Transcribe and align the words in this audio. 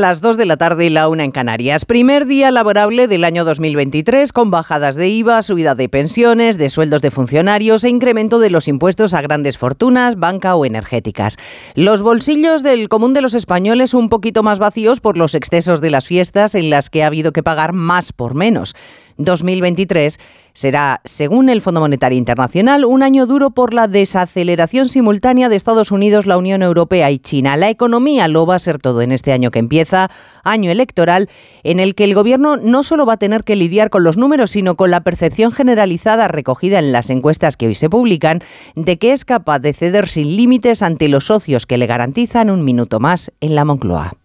Las 0.00 0.20
2 0.20 0.36
de 0.36 0.46
la 0.46 0.56
tarde 0.56 0.86
y 0.86 0.90
la 0.90 1.08
1 1.08 1.22
en 1.22 1.30
Canarias. 1.32 1.84
Primer 1.84 2.26
día 2.26 2.50
laborable 2.50 3.08
del 3.08 3.24
año 3.24 3.44
2023 3.44 4.32
con 4.32 4.50
bajadas 4.50 4.96
de 4.96 5.08
IVA, 5.08 5.42
subida 5.42 5.74
de 5.74 5.88
pensiones, 5.88 6.56
de 6.56 6.70
sueldos 6.70 7.02
de 7.02 7.10
funcionarios 7.10 7.84
e 7.84 7.88
incremento 7.88 8.38
de 8.38 8.50
los 8.50 8.68
impuestos 8.68 9.12
a 9.12 9.20
grandes 9.20 9.58
fortunas, 9.58 10.16
banca 10.16 10.56
o 10.56 10.64
energéticas. 10.64 11.36
Los 11.74 12.02
bolsillos 12.02 12.62
del 12.62 12.88
común 12.88 13.12
de 13.12 13.20
los 13.20 13.34
españoles 13.34 13.92
un 13.92 14.08
poquito 14.08 14.42
más 14.42 14.58
vacíos 14.58 15.00
por 15.00 15.18
los 15.18 15.34
excesos 15.34 15.80
de 15.80 15.90
las 15.90 16.06
fiestas 16.06 16.54
en 16.54 16.70
las 16.70 16.88
que 16.88 17.02
ha 17.02 17.08
habido 17.08 17.32
que 17.32 17.42
pagar 17.42 17.72
más 17.72 18.12
por 18.12 18.34
menos. 18.34 18.74
2023 19.18 20.18
será, 20.52 21.00
según 21.04 21.48
el 21.48 21.62
Fondo 21.62 21.80
Monetario 21.80 22.18
Internacional, 22.18 22.84
un 22.84 23.02
año 23.02 23.26
duro 23.26 23.50
por 23.50 23.74
la 23.74 23.88
desaceleración 23.88 24.88
simultánea 24.88 25.48
de 25.48 25.56
Estados 25.56 25.90
Unidos, 25.90 26.26
la 26.26 26.36
Unión 26.36 26.62
Europea 26.62 27.10
y 27.10 27.18
China. 27.18 27.56
La 27.56 27.70
economía 27.70 28.28
lo 28.28 28.46
va 28.46 28.56
a 28.56 28.58
ser 28.58 28.78
todo 28.78 29.02
en 29.02 29.12
este 29.12 29.32
año 29.32 29.50
que 29.50 29.58
empieza, 29.58 30.10
año 30.44 30.70
electoral, 30.70 31.28
en 31.62 31.80
el 31.80 31.94
que 31.94 32.04
el 32.04 32.14
Gobierno 32.14 32.56
no 32.56 32.82
solo 32.82 33.06
va 33.06 33.14
a 33.14 33.18
tener 33.18 33.44
que 33.44 33.56
lidiar 33.56 33.90
con 33.90 34.04
los 34.04 34.16
números, 34.16 34.50
sino 34.50 34.76
con 34.76 34.90
la 34.90 35.02
percepción 35.02 35.52
generalizada 35.52 36.28
recogida 36.28 36.78
en 36.78 36.92
las 36.92 37.10
encuestas 37.10 37.56
que 37.56 37.66
hoy 37.66 37.74
se 37.74 37.90
publican 37.90 38.40
de 38.74 38.98
que 38.98 39.12
es 39.12 39.24
capaz 39.24 39.60
de 39.60 39.72
ceder 39.72 40.08
sin 40.08 40.36
límites 40.36 40.82
ante 40.82 41.08
los 41.08 41.26
socios 41.26 41.66
que 41.66 41.78
le 41.78 41.86
garantizan 41.86 42.50
un 42.50 42.64
minuto 42.64 43.00
más 43.00 43.32
en 43.40 43.54
la 43.54 43.64
Moncloa. 43.64 44.21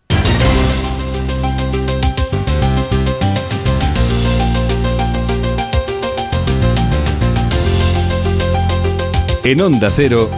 En 9.50 9.62
Onda 9.62 9.90
Cero, 9.96 10.30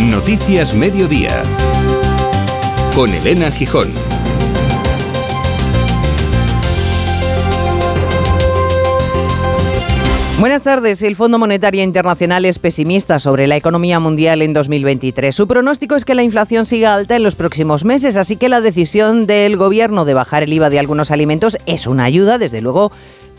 Noticias 0.00 0.74
Mediodía, 0.74 1.42
con 2.94 3.12
Elena 3.12 3.50
Gijón. 3.50 3.92
Buenas 10.40 10.62
tardes. 10.62 11.02
El 11.02 11.16
Fondo 11.16 11.38
Monetario 11.38 11.82
Internacional 11.84 12.46
es 12.46 12.58
pesimista 12.58 13.18
sobre 13.18 13.46
la 13.46 13.56
economía 13.56 14.00
mundial 14.00 14.40
en 14.40 14.54
2023. 14.54 15.36
Su 15.36 15.46
pronóstico 15.46 15.94
es 15.94 16.06
que 16.06 16.14
la 16.14 16.22
inflación 16.22 16.64
siga 16.64 16.94
alta 16.94 17.14
en 17.14 17.22
los 17.22 17.36
próximos 17.36 17.84
meses, 17.84 18.16
así 18.16 18.38
que 18.38 18.48
la 18.48 18.62
decisión 18.62 19.26
del 19.26 19.58
gobierno 19.58 20.06
de 20.06 20.14
bajar 20.14 20.44
el 20.44 20.52
IVA 20.54 20.70
de 20.70 20.78
algunos 20.78 21.10
alimentos 21.10 21.58
es 21.66 21.86
una 21.86 22.04
ayuda, 22.04 22.38
desde 22.38 22.62
luego 22.62 22.90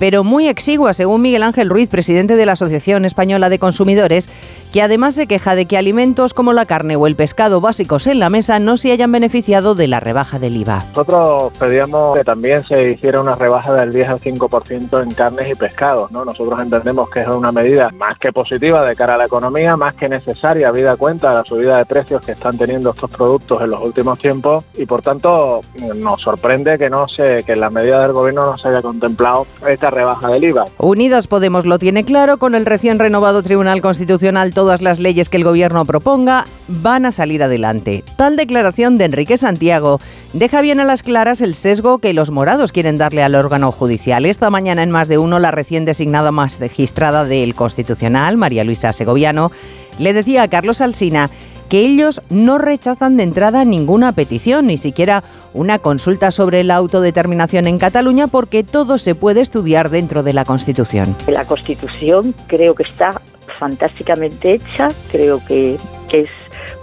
pero 0.03 0.25
muy 0.25 0.49
exigua, 0.49 0.93
según 0.93 1.21
Miguel 1.21 1.43
Ángel 1.43 1.69
Ruiz, 1.69 1.87
presidente 1.87 2.35
de 2.35 2.45
la 2.45 2.51
Asociación 2.51 3.05
Española 3.05 3.47
de 3.47 3.57
Consumidores, 3.57 4.27
que 4.73 4.81
además 4.81 5.13
se 5.13 5.27
queja 5.27 5.53
de 5.53 5.67
que 5.67 5.77
alimentos 5.77 6.33
como 6.33 6.51
la 6.51 6.65
carne 6.65 6.95
o 6.95 7.05
el 7.05 7.15
pescado 7.15 7.61
básicos 7.61 8.07
en 8.07 8.19
la 8.19 8.31
mesa 8.31 8.57
no 8.57 8.75
se 8.75 8.91
hayan 8.91 9.11
beneficiado 9.11 9.75
de 9.75 9.87
la 9.87 9.99
rebaja 9.99 10.39
del 10.39 10.57
IVA. 10.57 10.83
Nosotros 10.89 11.53
pedíamos 11.59 12.17
que 12.17 12.23
también 12.23 12.65
se 12.65 12.83
hiciera 12.85 13.21
una 13.21 13.35
rebaja 13.35 13.71
del 13.73 13.93
10 13.93 14.09
al 14.09 14.19
5% 14.19 15.03
en 15.03 15.11
carnes 15.11 15.51
y 15.51 15.53
pescados. 15.53 16.11
¿no? 16.11 16.25
Nosotros 16.25 16.59
entendemos 16.59 17.07
que 17.11 17.21
es 17.21 17.27
una 17.27 17.51
medida 17.51 17.89
más 17.99 18.17
que 18.17 18.33
positiva 18.33 18.83
de 18.83 18.95
cara 18.95 19.13
a 19.13 19.17
la 19.19 19.25
economía, 19.25 19.77
más 19.77 19.93
que 19.93 20.09
necesaria, 20.09 20.71
vida 20.71 20.97
cuenta 20.97 21.29
de 21.29 21.35
la 21.35 21.45
subida 21.45 21.75
de 21.75 21.85
precios 21.85 22.25
que 22.25 22.31
están 22.31 22.57
teniendo 22.57 22.89
estos 22.89 23.11
productos 23.11 23.61
en 23.61 23.69
los 23.69 23.79
últimos 23.79 24.17
tiempos 24.17 24.65
y 24.75 24.87
por 24.87 25.03
tanto 25.03 25.61
nos 25.97 26.19
sorprende 26.19 26.79
que 26.79 26.89
no 26.89 27.07
se, 27.07 27.43
que 27.45 27.51
en 27.51 27.59
la 27.59 27.69
medida 27.69 28.01
del 28.01 28.13
gobierno 28.13 28.43
no 28.43 28.57
se 28.57 28.69
haya 28.69 28.81
contemplado 28.81 29.45
esta 29.69 29.91
rebaja 29.91 30.29
del 30.29 30.45
IVA. 30.45 30.65
Unidas 30.79 31.27
Podemos 31.27 31.67
lo 31.67 31.77
tiene 31.77 32.03
claro, 32.03 32.37
con 32.37 32.55
el 32.55 32.65
recién 32.65 32.97
renovado 32.97 33.43
Tribunal 33.43 33.79
Constitucional 33.79 34.51
todas 34.63 34.81
las 34.81 34.97
leyes 34.97 35.27
que 35.27 35.35
el 35.35 35.43
gobierno 35.43 35.83
proponga 35.83 36.45
van 36.69 37.05
a 37.05 37.11
salir 37.11 37.43
adelante. 37.43 38.01
Tal 38.15 38.37
declaración 38.37 38.97
de 38.97 39.03
Enrique 39.03 39.35
Santiago 39.35 39.99
deja 40.31 40.61
bien 40.61 40.79
a 40.79 40.85
las 40.85 41.03
claras 41.03 41.41
el 41.41 41.53
sesgo 41.53 41.99
que 41.99 42.13
los 42.13 42.31
morados 42.31 42.71
quieren 42.71 42.97
darle 42.97 43.23
al 43.23 43.35
órgano 43.35 43.73
judicial. 43.73 44.25
Esta 44.25 44.49
mañana 44.49 44.81
en 44.81 44.89
más 44.89 45.09
de 45.09 45.17
uno 45.17 45.37
la 45.39 45.51
recién 45.51 45.83
designada 45.83 46.31
más 46.31 46.61
registrada 46.61 47.25
del 47.25 47.55
Constitucional, 47.55 48.37
María 48.37 48.63
Luisa 48.63 48.93
Segoviano, 48.93 49.51
le 49.99 50.13
decía 50.13 50.43
a 50.43 50.47
Carlos 50.47 50.79
Alsina 50.79 51.29
que 51.67 51.81
ellos 51.81 52.21
no 52.29 52.57
rechazan 52.57 53.17
de 53.17 53.23
entrada 53.23 53.65
ninguna 53.65 54.13
petición, 54.13 54.67
ni 54.67 54.77
siquiera 54.77 55.25
una 55.53 55.79
consulta 55.79 56.31
sobre 56.31 56.63
la 56.63 56.75
autodeterminación 56.75 57.67
en 57.67 57.79
Cataluña, 57.79 58.27
porque 58.27 58.63
todo 58.63 58.97
se 58.97 59.13
puede 59.13 59.41
estudiar 59.41 59.89
dentro 59.89 60.23
de 60.23 60.31
la 60.31 60.45
Constitución. 60.45 61.17
La 61.27 61.43
Constitución 61.43 62.33
creo 62.47 62.75
que 62.75 62.83
está 62.83 63.19
fantásticamente 63.57 64.53
hecha, 64.53 64.89
creo 65.11 65.43
que, 65.45 65.77
que 66.09 66.21
es 66.21 66.29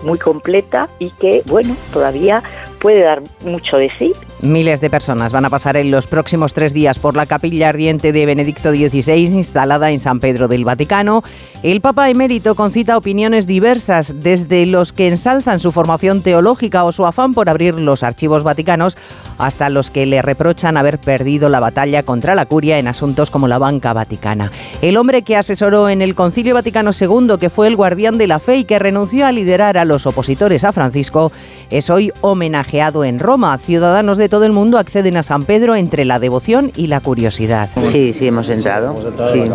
muy 0.02 0.18
completa 0.18 0.88
y 0.98 1.10
que, 1.10 1.42
bueno, 1.46 1.76
todavía 1.92 2.42
puede 2.80 3.02
dar 3.02 3.22
mucho 3.44 3.76
de 3.76 3.90
sí. 3.98 4.12
Miles 4.42 4.80
de 4.80 4.88
personas 4.88 5.32
van 5.32 5.44
a 5.44 5.50
pasar 5.50 5.76
en 5.76 5.90
los 5.90 6.06
próximos 6.06 6.54
tres 6.54 6.72
días 6.72 6.98
por 6.98 7.14
la 7.14 7.26
capilla 7.26 7.68
ardiente 7.68 8.10
de 8.10 8.26
Benedicto 8.26 8.70
XVI 8.70 9.26
instalada 9.26 9.90
en 9.90 10.00
San 10.00 10.18
Pedro 10.18 10.48
del 10.48 10.64
Vaticano. 10.64 11.22
El 11.62 11.82
Papa 11.82 12.08
emérito 12.08 12.54
concita 12.54 12.96
opiniones 12.96 13.46
diversas, 13.46 14.14
desde 14.20 14.64
los 14.64 14.94
que 14.94 15.08
ensalzan 15.08 15.60
su 15.60 15.72
formación 15.72 16.22
teológica 16.22 16.84
o 16.84 16.92
su 16.92 17.04
afán 17.04 17.34
por 17.34 17.50
abrir 17.50 17.74
los 17.74 18.02
archivos 18.02 18.42
vaticanos, 18.42 18.96
hasta 19.36 19.68
los 19.68 19.90
que 19.90 20.06
le 20.06 20.22
reprochan 20.22 20.78
haber 20.78 20.98
perdido 20.98 21.50
la 21.50 21.60
batalla 21.60 22.02
contra 22.02 22.34
la 22.34 22.46
curia 22.46 22.78
en 22.78 22.88
asuntos 22.88 23.30
como 23.30 23.46
la 23.46 23.58
banca 23.58 23.92
vaticana. 23.92 24.50
El 24.80 24.96
hombre 24.96 25.20
que 25.20 25.36
asesoró 25.36 25.90
en 25.90 26.00
el 26.00 26.14
Concilio 26.14 26.54
Vaticano 26.54 26.92
II, 26.98 27.36
que 27.38 27.50
fue 27.50 27.68
el 27.68 27.76
guardián 27.76 28.16
de 28.16 28.26
la 28.26 28.38
fe 28.38 28.56
y 28.56 28.64
que 28.64 28.78
renunció 28.78 29.26
a 29.26 29.32
liderar 29.32 29.76
a 29.76 29.84
los 29.84 30.06
opositores 30.06 30.64
a 30.64 30.72
Francisco, 30.72 31.30
es 31.70 31.90
hoy 31.90 32.12
homenajeado 32.20 33.04
en 33.04 33.18
Roma. 33.18 33.56
Ciudadanos 33.58 34.18
de 34.18 34.28
todo 34.28 34.44
el 34.44 34.52
mundo 34.52 34.78
acceden 34.78 35.16
a 35.16 35.22
San 35.22 35.44
Pedro 35.44 35.74
entre 35.76 36.04
la 36.04 36.18
devoción 36.18 36.72
y 36.76 36.88
la 36.88 37.00
curiosidad. 37.00 37.70
Sí, 37.86 38.12
sí, 38.12 38.26
hemos 38.26 38.48
entrado. 38.48 38.94
Sí. 39.32 39.50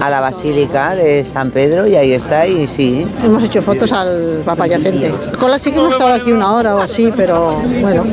A 0.00 0.10
la 0.10 0.20
Basílica 0.20 0.94
de 0.94 1.24
San 1.24 1.50
Pedro 1.50 1.86
y 1.86 1.96
ahí 1.96 2.12
está 2.12 2.46
y 2.46 2.66
sí. 2.66 3.06
Hemos 3.22 3.42
hecho 3.42 3.62
fotos 3.62 3.92
al 3.92 4.42
Papa 4.44 4.66
Yacente. 4.66 5.12
Cola 5.38 5.58
sí 5.58 5.72
que 5.72 5.78
hemos 5.78 5.92
estado 5.92 6.14
aquí 6.14 6.32
una 6.32 6.54
hora 6.54 6.76
o 6.76 6.80
así, 6.80 7.12
pero 7.16 7.60
bueno, 7.80 8.04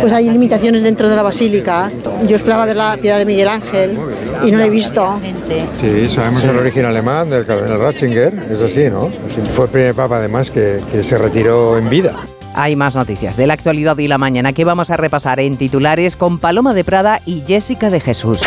pues 0.00 0.12
hay 0.12 0.30
limitaciones 0.30 0.82
dentro 0.82 1.08
de 1.08 1.16
la 1.16 1.22
Basílica. 1.22 1.90
Yo 2.26 2.36
esperaba 2.36 2.66
ver 2.66 2.76
la 2.76 2.96
piedad 2.96 3.18
de 3.18 3.24
Miguel 3.24 3.48
Ángel 3.48 3.98
y 4.44 4.50
no 4.50 4.58
la 4.58 4.66
he 4.66 4.70
visto. 4.70 5.18
Sí, 5.80 6.06
sabemos 6.06 6.44
el 6.44 6.56
origen 6.56 6.84
alemán 6.84 7.30
del 7.30 7.44
cardenal 7.44 7.80
Ratzinger, 7.80 8.32
es 8.50 8.60
así, 8.60 8.88
¿no? 8.90 9.10
Fue 9.54 9.64
el 9.64 9.70
primer 9.70 9.94
papa 9.94 10.18
además 10.18 10.50
que, 10.50 10.80
que 10.92 11.02
se 11.02 11.18
retiró 11.18 11.76
en 11.76 11.88
vida. 11.88 12.14
Hay 12.54 12.76
más 12.76 12.96
noticias 12.96 13.36
de 13.36 13.46
la 13.46 13.54
actualidad 13.54 13.98
y 13.98 14.08
la 14.08 14.18
mañana 14.18 14.52
que 14.52 14.64
vamos 14.64 14.90
a 14.90 14.96
repasar 14.96 15.40
en 15.40 15.56
titulares 15.56 16.16
con 16.16 16.38
Paloma 16.38 16.74
de 16.74 16.84
Prada 16.84 17.20
y 17.24 17.42
Jessica 17.46 17.90
de 17.90 18.00
Jesús. 18.00 18.42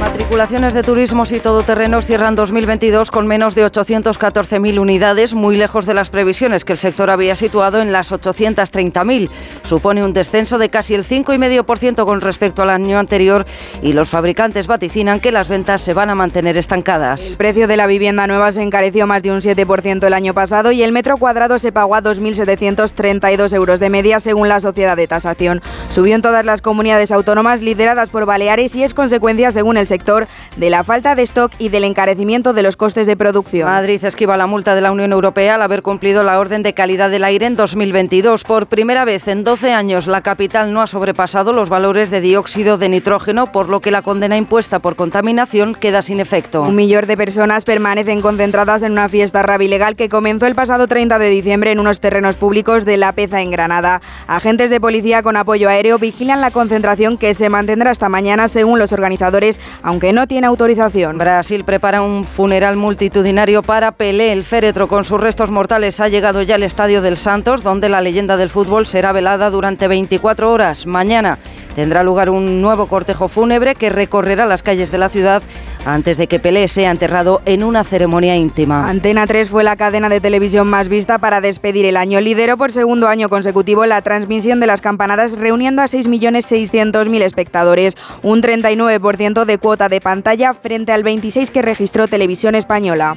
Matriculaciones 0.00 0.74
de 0.74 0.82
turismos 0.82 1.32
y 1.32 1.40
todoterrenos 1.40 2.04
cierran 2.04 2.34
2022 2.34 3.10
con 3.10 3.26
menos 3.26 3.54
de 3.54 3.64
814.000 3.64 4.78
unidades, 4.78 5.32
muy 5.32 5.56
lejos 5.56 5.86
de 5.86 5.94
las 5.94 6.10
previsiones 6.10 6.66
que 6.66 6.74
el 6.74 6.78
sector 6.78 7.08
había 7.08 7.34
situado 7.34 7.80
en 7.80 7.92
las 7.92 8.12
830.000. 8.12 9.30
Supone 9.62 10.04
un 10.04 10.12
descenso 10.12 10.58
de 10.58 10.68
casi 10.68 10.94
el 10.94 11.04
5,5% 11.04 12.04
con 12.04 12.20
respecto 12.20 12.60
al 12.60 12.70
año 12.70 12.98
anterior 12.98 13.46
y 13.80 13.94
los 13.94 14.10
fabricantes 14.10 14.66
vaticinan 14.66 15.18
que 15.18 15.32
las 15.32 15.48
ventas 15.48 15.80
se 15.80 15.94
van 15.94 16.10
a 16.10 16.14
mantener 16.14 16.58
estancadas. 16.58 17.30
El 17.30 17.36
precio 17.38 17.66
de 17.66 17.78
la 17.78 17.86
vivienda 17.86 18.26
nueva 18.26 18.52
se 18.52 18.60
encareció 18.60 19.06
más 19.06 19.22
de 19.22 19.32
un 19.32 19.40
7% 19.40 20.06
el 20.06 20.14
año 20.14 20.34
pasado 20.34 20.72
y 20.72 20.82
el 20.82 20.92
metro 20.92 21.16
cuadrado 21.16 21.58
se 21.58 21.72
pagó 21.72 21.94
a 21.94 22.02
2.732 22.02 23.54
euros 23.54 23.80
de 23.80 23.88
media 23.88 24.20
según 24.20 24.50
la 24.50 24.60
sociedad 24.60 24.96
de 24.96 25.08
tasación. 25.08 25.62
Subió 25.88 26.14
en 26.14 26.22
todas 26.22 26.44
las 26.44 26.60
comunidades 26.60 27.12
autónomas 27.12 27.62
lideradas 27.62 28.10
por 28.10 28.26
Baleares 28.26 28.76
y 28.76 28.82
es 28.82 28.92
consecuencia, 28.92 29.52
según 29.52 29.78
el 29.78 29.85
sector, 29.86 30.28
de 30.56 30.70
la 30.70 30.84
falta 30.84 31.14
de 31.14 31.22
stock 31.22 31.52
y 31.58 31.68
del 31.68 31.84
encarecimiento 31.84 32.52
de 32.52 32.62
los 32.62 32.76
costes 32.76 33.06
de 33.06 33.16
producción. 33.16 33.68
Madrid 33.68 34.04
esquiva 34.04 34.36
la 34.36 34.46
multa 34.46 34.74
de 34.74 34.80
la 34.80 34.92
Unión 34.92 35.12
Europea 35.12 35.54
al 35.54 35.62
haber 35.62 35.82
cumplido 35.82 36.22
la 36.22 36.38
orden 36.38 36.62
de 36.62 36.74
calidad 36.74 37.10
del 37.10 37.24
aire 37.24 37.46
en 37.46 37.56
2022. 37.56 38.44
Por 38.44 38.66
primera 38.66 39.04
vez 39.04 39.28
en 39.28 39.44
12 39.44 39.72
años, 39.72 40.06
la 40.06 40.20
capital 40.20 40.72
no 40.72 40.82
ha 40.82 40.86
sobrepasado 40.86 41.52
los 41.52 41.68
valores 41.68 42.10
de 42.10 42.20
dióxido 42.20 42.78
de 42.78 42.88
nitrógeno, 42.88 43.52
por 43.52 43.68
lo 43.68 43.80
que 43.80 43.90
la 43.90 44.02
condena 44.02 44.36
impuesta 44.36 44.80
por 44.80 44.96
contaminación 44.96 45.74
queda 45.74 46.02
sin 46.02 46.20
efecto. 46.20 46.62
Un 46.62 46.74
millón 46.74 47.06
de 47.06 47.16
personas 47.16 47.64
permanecen 47.64 48.20
concentradas 48.20 48.82
en 48.82 48.92
una 48.92 49.08
fiesta 49.08 49.42
rab 49.42 49.60
ilegal 49.60 49.96
que 49.96 50.08
comenzó 50.08 50.46
el 50.46 50.54
pasado 50.54 50.86
30 50.86 51.18
de 51.18 51.28
diciembre 51.28 51.72
en 51.72 51.78
unos 51.78 52.00
terrenos 52.00 52.36
públicos 52.36 52.84
de 52.84 52.96
La 52.96 53.12
Peza 53.12 53.42
en 53.42 53.50
Granada. 53.50 54.00
Agentes 54.26 54.70
de 54.70 54.80
policía 54.80 55.22
con 55.22 55.36
apoyo 55.36 55.68
aéreo 55.68 55.98
vigilan 55.98 56.40
la 56.40 56.50
concentración 56.50 57.18
que 57.18 57.34
se 57.34 57.48
mantendrá 57.48 57.90
hasta 57.90 58.08
mañana 58.08 58.48
según 58.48 58.78
los 58.78 58.92
organizadores, 58.92 59.60
aunque 59.82 60.12
no 60.12 60.26
tiene 60.26 60.46
autorización. 60.46 61.18
Brasil 61.18 61.64
prepara 61.64 62.02
un 62.02 62.24
funeral 62.24 62.76
multitudinario 62.76 63.62
para 63.62 63.92
Pelé. 63.92 64.32
El 64.32 64.44
féretro 64.44 64.88
con 64.88 65.04
sus 65.04 65.20
restos 65.20 65.50
mortales 65.50 66.00
ha 66.00 66.08
llegado 66.08 66.42
ya 66.42 66.56
al 66.56 66.62
Estadio 66.62 67.02
del 67.02 67.16
Santos, 67.16 67.62
donde 67.62 67.88
la 67.88 68.00
leyenda 68.00 68.36
del 68.36 68.50
fútbol 68.50 68.86
será 68.86 69.12
velada 69.12 69.50
durante 69.50 69.88
24 69.88 70.52
horas. 70.52 70.86
Mañana 70.86 71.38
tendrá 71.76 72.02
lugar 72.02 72.30
un 72.30 72.60
nuevo 72.60 72.86
cortejo 72.86 73.28
fúnebre 73.28 73.76
que 73.76 73.90
recorrerá 73.90 74.46
las 74.46 74.64
calles 74.64 74.90
de 74.90 74.98
la 74.98 75.10
ciudad 75.10 75.42
antes 75.84 76.16
de 76.16 76.26
que 76.26 76.40
Pelé 76.40 76.66
sea 76.66 76.90
enterrado 76.90 77.42
en 77.44 77.62
una 77.62 77.84
ceremonia 77.84 78.34
íntima. 78.34 78.88
Antena 78.88 79.26
3 79.26 79.48
fue 79.48 79.62
la 79.62 79.76
cadena 79.76 80.08
de 80.08 80.20
televisión 80.20 80.68
más 80.68 80.88
vista 80.88 81.18
para 81.18 81.40
despedir 81.40 81.84
el 81.84 81.96
año. 81.96 82.20
Lideró 82.20 82.56
por 82.56 82.72
segundo 82.72 83.06
año 83.06 83.28
consecutivo 83.28 83.86
la 83.86 84.02
transmisión 84.02 84.58
de 84.58 84.66
las 84.66 84.80
campanadas 84.80 85.38
reuniendo 85.38 85.82
a 85.82 85.84
6.600.000 85.84 87.22
espectadores, 87.22 87.94
un 88.22 88.42
39% 88.42 89.44
de 89.44 89.58
cuota 89.58 89.88
de 89.88 90.00
pantalla 90.00 90.54
frente 90.54 90.92
al 90.92 91.04
26% 91.04 91.50
que 91.50 91.62
registró 91.62 92.08
Televisión 92.08 92.54
Española. 92.54 93.16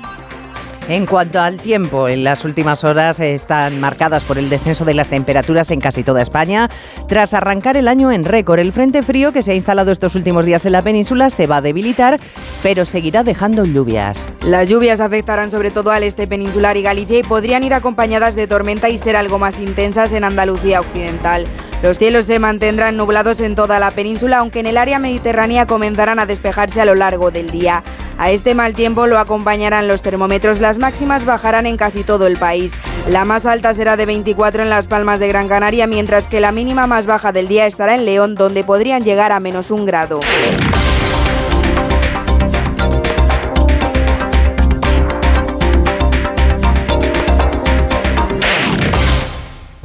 En 0.90 1.06
cuanto 1.06 1.40
al 1.40 1.58
tiempo, 1.58 2.08
en 2.08 2.24
las 2.24 2.44
últimas 2.44 2.84
horas 2.84 3.20
están 3.20 3.80
marcadas 3.80 4.24
por 4.24 4.40
el 4.40 4.50
descenso 4.50 4.86
de 4.86 4.96
las 4.96 5.08
temperaturas 5.08 5.70
en 5.70 5.80
casi 5.80 6.02
toda 6.02 6.24
España. 6.24 6.68
Tras 7.08 7.36
arrancar 7.36 7.78
el 7.78 7.88
año 7.88 8.12
en 8.12 8.26
récord, 8.26 8.58
el 8.58 8.74
frente 8.74 9.04
frío 9.04 9.32
que 9.32 9.44
se 9.44 9.52
ha 9.52 9.54
instalado 9.54 9.92
estos 9.92 10.16
últimos 10.16 10.46
días 10.46 10.66
en 10.66 10.72
la 10.72 10.82
península 10.82 11.30
se 11.30 11.46
va 11.46 11.58
a 11.58 11.62
debilitar, 11.62 12.20
pero 12.64 12.86
seguirá 12.86 13.22
dejando 13.22 13.66
lluvias. 13.66 14.28
Las 14.42 14.68
lluvias 14.68 15.00
afectarán 15.00 15.52
sobre 15.52 15.70
todo 15.70 15.92
al 15.92 16.02
este 16.02 16.26
peninsular 16.26 16.76
y 16.76 16.82
Galicia 16.82 17.20
y 17.20 17.24
podrían 17.24 17.64
ir 17.64 17.76
acompañadas 17.76 18.34
de 18.34 18.48
tormenta 18.48 18.90
y 18.90 18.98
ser 18.98 19.16
algo 19.16 19.38
más 19.38 19.60
intensas 19.60 20.12
en 20.12 20.24
Andalucía 20.24 20.80
occidental. 20.80 21.46
Los 21.84 22.00
cielos 22.00 22.26
se 22.26 22.40
mantendrán 22.40 22.98
nublados 22.98 23.40
en 23.42 23.54
toda 23.54 23.80
la 23.80 23.92
península, 23.92 24.40
aunque 24.40 24.60
en 24.60 24.66
el 24.66 24.78
área 24.78 24.98
mediterránea 24.98 25.68
comenzarán 25.68 26.18
a 26.18 26.26
despejarse 26.26 26.82
a 26.82 26.86
lo 26.86 26.96
largo 26.96 27.30
del 27.30 27.52
día. 27.52 27.84
A 28.18 28.32
este 28.32 28.54
mal 28.54 28.74
tiempo 28.74 29.08
lo 29.08 29.18
acompañarán 29.18 29.88
los 29.88 30.02
termómetros. 30.02 30.60
Las 30.60 30.78
máximas 30.80 31.26
bajarán 31.26 31.66
en 31.66 31.78
casi 31.78 32.04
todo 32.04 32.26
el 32.26 32.38
país. 32.38 32.74
La 33.08 33.26
más 33.26 33.46
alta 33.46 33.74
será 33.74 33.98
de 33.98 34.06
24 34.06 34.64
en 34.64 34.70
Las 34.70 34.88
Palmas 34.88 35.20
de 35.20 35.28
Gran 35.28 35.48
Canaria, 35.48 35.86
mientras 35.86 36.28
que 36.28 36.40
la 36.40 36.52
mínima 36.52 36.88
más 36.88 37.06
baja 37.06 37.32
del 37.32 37.48
día 37.48 37.68
estará 37.68 37.96
en 37.96 38.06
León, 38.06 38.36
donde 38.36 38.64
podrían 38.64 39.04
llegar 39.04 39.32
a 39.32 39.40
menos 39.40 39.70
un 39.70 39.86
grado. 39.86 40.20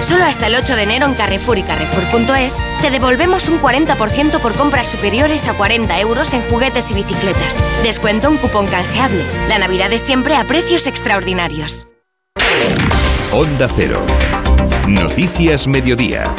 Solo 0.00 0.24
hasta 0.24 0.46
el 0.46 0.54
8 0.54 0.76
de 0.76 0.82
enero 0.82 1.06
en 1.06 1.14
Carrefour 1.14 1.58
y 1.58 1.62
Carrefour.es 1.62 2.56
te 2.80 2.90
devolvemos 2.90 3.48
un 3.48 3.60
40% 3.60 4.40
por 4.40 4.54
compras 4.54 4.88
superiores 4.88 5.46
a 5.48 5.54
40 5.54 5.98
euros 6.00 6.32
en 6.32 6.42
juguetes 6.42 6.90
y 6.90 6.94
bicicletas. 6.94 7.64
Descuento 7.82 8.30
un 8.30 8.38
cupón 8.38 8.66
canjeable. 8.66 9.24
La 9.48 9.58
Navidad 9.58 9.92
es 9.92 10.02
siempre 10.02 10.36
a 10.36 10.46
precios 10.46 10.86
extraordinarios. 10.86 11.88
Onda 13.32 13.68
Cero. 13.74 14.00
Noticias 14.86 15.66
Mediodía. 15.66 16.32